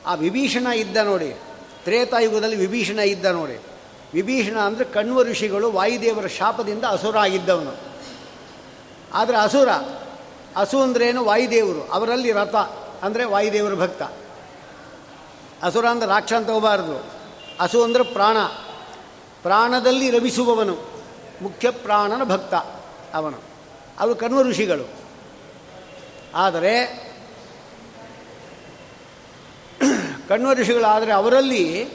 [0.07, 1.41] ಆ ವಿಭೀಷಣ ಇದ್ದ ನೋಡಿ.
[1.85, 3.61] ತ್ರೇತಾಯುಗದಲ್ಲಿ ವಿಭೀಷಣ ಇದ್ದ ನೋಡಿ.
[4.15, 7.75] ವಿಭೀಷಣ ಅಂದರೆ ಕಣ್ವ ಋಷಿಗಳು ವಾಯುದೇವರ ಶಾಪದಿಂದ ಅಸುರ ಆಗಿದ್ದವನು
[9.15, 9.69] ಆದರೆ ಅಸುರ
[10.57, 11.93] ಹಸು ಅಂದ್ರೇನು ವಾಯುದೇವರು.
[11.93, 12.55] ಅವರಲ್ಲಿ ರಥ
[13.03, 14.03] ಅಂದರೆ ವಾಯುದೇವರ ಭಕ್ತ.
[15.65, 17.05] ಹಸುರ ಅಂದರೆ ರಾಕ್ಷ ಅಂತ ಹೋಗಬಾರ್ದು.
[17.61, 18.37] ಹಸು ಅಂದರೆ ಪ್ರಾಣ.
[19.43, 20.77] ಪ್ರಾಣದಲ್ಲಿ ರಮಿಸುವವನು.
[21.43, 22.55] ಮುಖ್ಯ ಪ್ರಾಣನ ಭಕ್ತ
[23.15, 23.39] ಅವನು.
[23.99, 24.89] ಅವರು ಕಣ್ವ ಋಷಿಗಳು.
[26.35, 27.07] ಆದರೆ
[30.29, 31.89] ಕಣ್ವ ಋಷಿಗಳಾದರೆ ಅವರಲ್ಲಿ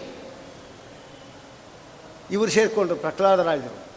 [2.31, 3.90] ಇವರು ಸೇರಿಕೊಂಡ್ರು ಪ್ರಹ್ಲಾದರಾಜರು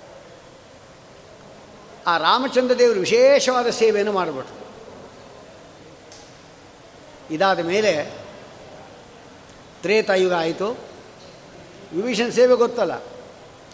[2.07, 4.64] ಆ ರಾಮಚಂದ್ರ ದೇವರು ವಿಶೇಷವಾದ ಸೇವೆಯನ್ನು ಮಾಡಿಬಿಟ್ರು.
[7.35, 8.11] ಇದಾದ ಮೇಲೆ
[9.83, 10.79] ತ್ರೇತಾಯುಗ ಆಯಿತು.
[11.97, 12.93] ವಿಭೀಷಣ ಸೇವೆ ಗೊತ್ತಲ್ಲ.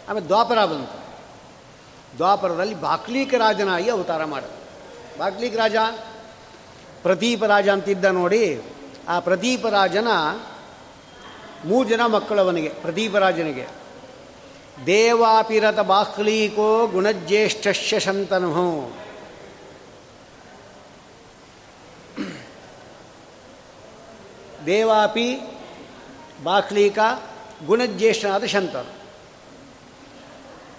[0.09, 1.01] ಆಮೇಲೆ ದ್ವಾಪರ ಬಂತು.
[2.17, 4.43] ದ್ವಾಪರದಲ್ಲಿ ಬಾಕ್ಲೀಕ ರಾಜನಾಗಿ ಅವತಾರ ಮಾಡ
[5.17, 5.75] ಬಾಕ್ಲೀಕ ರಾಜ,
[7.01, 8.61] ಪ್ರದೀಪ ರಾಜ ಅಂತಿದ್ದ ನೋಡಿ,
[9.07, 10.07] ಆ ಪ್ರದೀಪ ರಾಜನ
[11.65, 13.80] ಮೂರು ಜನ ಮಕ್ಕಳವನಿಗೆ ಪ್ರದೀಪ ರಾಜನಿಗೆ.
[14.85, 19.01] ದೇವಾಪಿರತ ಬಾಹ್ಲೀಕೋ ಗುಣಜ್ಯೇಷ್ಠಶ್ಯ ಶಂತನು
[24.65, 25.39] ದೇವಾಪಿ
[26.43, 26.99] ಬಾಹ್ಲೀಕ
[27.65, 29.01] ಗುಣಜ್ಯೇಷ್ಠನಾದ ಶಂತನು.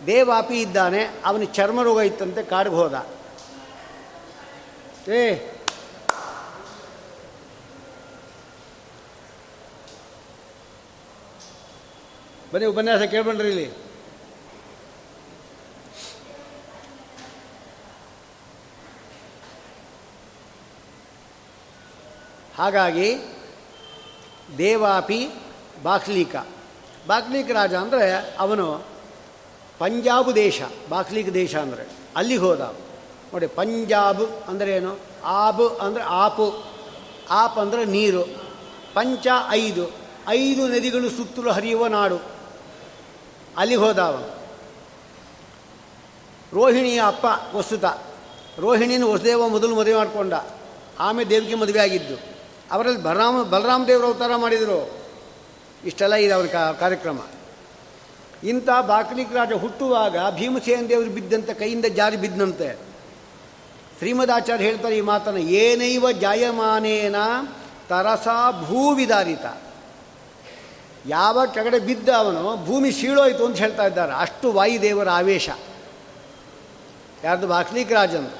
[0.06, 3.06] ದೇವಾಪಿ ಇದ್ದಾನೆ, ಅವನ ಚರ್ಮರೋಗ ಇತ್ತಂತೆ ಕಾಡಿಗೆ ಹೋದ.
[5.08, 5.34] ಏ,
[12.52, 13.81] ಬನ್ನಿ ಉಪನ್ಯಾಸ ಕೇಳ್ಬಂಡ್ರಿ ಇಲ್ಲಿ.
[22.62, 23.08] ಹಾಗಾಗಿ
[24.58, 25.20] ದೇವಾಪಿ
[25.82, 26.34] ಬಾಕ್ಲೀಕ.
[27.08, 28.06] ಬಾಕ್ಲೀಕ ರಾಜ ಅಂದರೆ
[28.38, 28.66] ಅವನು
[29.80, 31.84] ಪಂಜಾಬ್ ದೇಶ, ಬಾಕ್ಲೀಕ ದೇಶ ಅಂದರೆ
[32.16, 32.62] ಅಲ್ಲಿಗೆ ಹೋದ
[33.32, 34.92] ನೋಡಿ, ಪಂಜಾಬ್ ಅಂದರೆ ಏನು?
[35.24, 36.46] ಆಬ್ ಅಂದರೆ ಆಪು,
[37.40, 38.22] ಆಪ್ ಅಂದರೆ ನೀರು,
[38.94, 39.26] ಪಂಚ
[39.60, 39.84] ಐದು
[40.28, 42.18] ಐದು ನದಿಗಳು ಸುತ್ತಲೂ ಹರಿಯುವ ನಾಡು.
[43.56, 44.28] ಅಲ್ಲಿಗೆ ಹೋದ ಅವನು.
[46.52, 47.86] ರೋಹಿಣಿಯ ಅಪ್ಪ ವಸ್ತುತ
[48.58, 50.34] ರೋಹಿಣಿನ ವಸುದೇವ ಮೊದಲು ಮದುವೆ ಮಾಡಿಕೊಂಡ,
[51.00, 52.18] ಆಮೇಲೆ ದೇವಿಗೆ ಮದುವೆ ಆಗಿದ್ದು
[52.72, 54.98] ಅವರಲ್ಲಿ ಬಲರಾಮ ಬಲರಾಮ ದೇವರು ಅವತಾರ ಮಾಡಿದರು.
[55.84, 57.18] ಇಷ್ಟೆಲ್ಲ ಇದೆ ಅವರ ಕಾರ್ಯಕ್ರಮ.
[58.44, 62.92] ಇಂಥ ಬಾಕ್ಲಿಕ್ ರಾಜ ಹುಟ್ಟುವಾಗ ಭೀಮಸೇನ ದೇವರು ಬಿದ್ದಂಥ ಕೈಯಿಂದ ಜಾರಿ ಬಿದ್ದಂತೆ
[63.98, 67.16] ಶ್ರೀಮದಾಚಾರ್ಯ ಹೇಳ್ತಾರೆ ಈ ಮಾತನ್ನು, ಏನೈವ ಜಾಯಮಾನೇನ
[67.88, 68.28] ತರಸ
[68.64, 69.44] ಭೂವಿದಾರಿತ.
[71.06, 74.12] ಯಾವ ಕೆಳಗಡೆ ಬಿದ್ದ ಅವನು, ಭೂಮಿ ಸೀಳೋಯ್ತು ಅಂತ ಹೇಳ್ತಾ ಇದ್ದಾರೆ.
[74.12, 75.48] ಅಷ್ಟು ವಾಯುದೇವರ ಆವೇಶ.
[77.24, 77.46] ಯಾರ್ದು?
[77.46, 78.30] ಬಾಕ್ಲಿಕ್ ರಾಜನ್.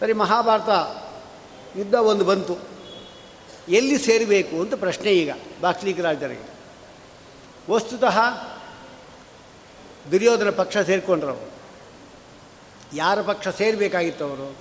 [0.00, 0.68] ಸರಿ, ಮಹಾಭಾರತ
[1.76, 2.58] ಯುದ್ಧ ಒಂದು ಬಂತು.
[3.68, 6.54] ಎಲ್ಲಿ ಸೇರಬೇಕು ಅಂತ ಪ್ರಶ್ನೆ ಈಗ ಬಾಕ್ಲಿಕ್ ರಾಜರಿಗೆ
[7.70, 8.18] ವಸ್ತುತಃ
[10.10, 11.50] ದುರ್ಯೋಧನ ಪಕ್ಷ ಸೇರಿಕೊಂಡ್ರವರು.
[12.96, 14.56] ಯಾರ ಪಕ್ಷ ಸೇರಬೇಕಾಗಿತ್ತು ಅವರು?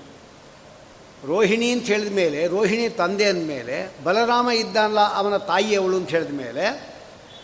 [1.28, 6.94] ರೋಹಿಣಿ ಅಂತ ಹೇಳಿದ ಮೇಲೆ, ರೋಹಿಣಿ ತಂದೆ ಅಂದಮೇಲೆ ಬಲರಾಮ ಇದ್ದಲ್ಲ ಅವನ ತಾಯಿಯವಳು ಅಂತ ಹೇಳಿದ ಮೇಲೆ,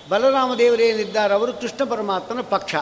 [0.10, 2.76] ಬಲರಾಮ ದೇವರೇನಿದ್ದಾರೆ ಅವರು ಕೃಷ್ಣ ಪರಮಾತ್ಮನ ಪಕ್ಷ.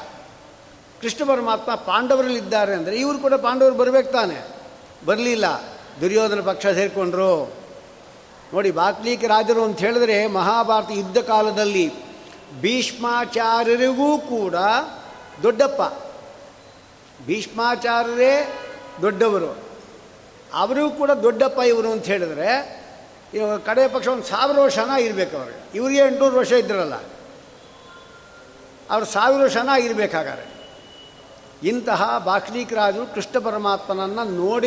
[1.02, 4.47] ಕೃಷ್ಣ ಪರಮಾತ್ಮ ಪಾಂಡವರಲ್ಲಿದ್ದಾರೆ ಅಂದರೆ ಇವರು ಕೂಡ ಪಾಂಡವರು ಬರಬೇಕು ತಾನೆ.
[5.06, 5.76] ಬರಲಿಲ್ಲ.
[6.01, 7.45] ದುರ್ಯೋಧನ ಪಕ್ಷ ಸೇರಿಕೊಂಡ್ರು.
[8.53, 11.91] ನೋಡಿ, ಬಾಕ್ಲೀಕ ರಾಜರು ಅಂತ ಹೇಳಿದ್ರೆ ಮಹಾಭಾರತ ಯುದ್ಧ ಕಾಲದಲ್ಲಿ
[12.62, 14.55] ಭೀಷ್ಮಾಚಾರ್ಯರಿಗೂ ಕೂಡ
[15.43, 15.81] ದೊಡ್ಡಪ್ಪ.
[17.25, 18.55] ಭೀಷ್ಮಾಚಾರ್ಯರೇ
[19.01, 19.57] ದೊಡ್ಡವರು.
[20.53, 22.77] ಅವರಿಗೂ ಕೂಡ ದೊಡ್ಡಪ್ಪ ಇವರು ಅಂತ ಹೇಳಿದ್ರೆ,
[23.33, 25.65] ಇವಾಗ ಕಡೆ ಪಕ್ಷ ಒಂದು ಸಾವಿರ ವರ್ಷನ ಇರಬೇಕು ಅವ್ರಿಗೆ.
[25.75, 26.93] ಇವರಿಗೆ ಎಂಟುನೂರು ವರ್ಷ ಇದ್ರಲ್ಲ.
[28.89, 30.57] ಅವ್ರು ಸಾವಿರ ವರ್ಷನ ಇರಬೇಕಾಗಾರೆ.
[31.63, 34.65] ಇಂತಹ ಬಾಕ್ಲೀಕರಾಜರು ಕೃಷ್ಣ ಪರಮಾತ್ಮನನ್ನು ನೋಡಿ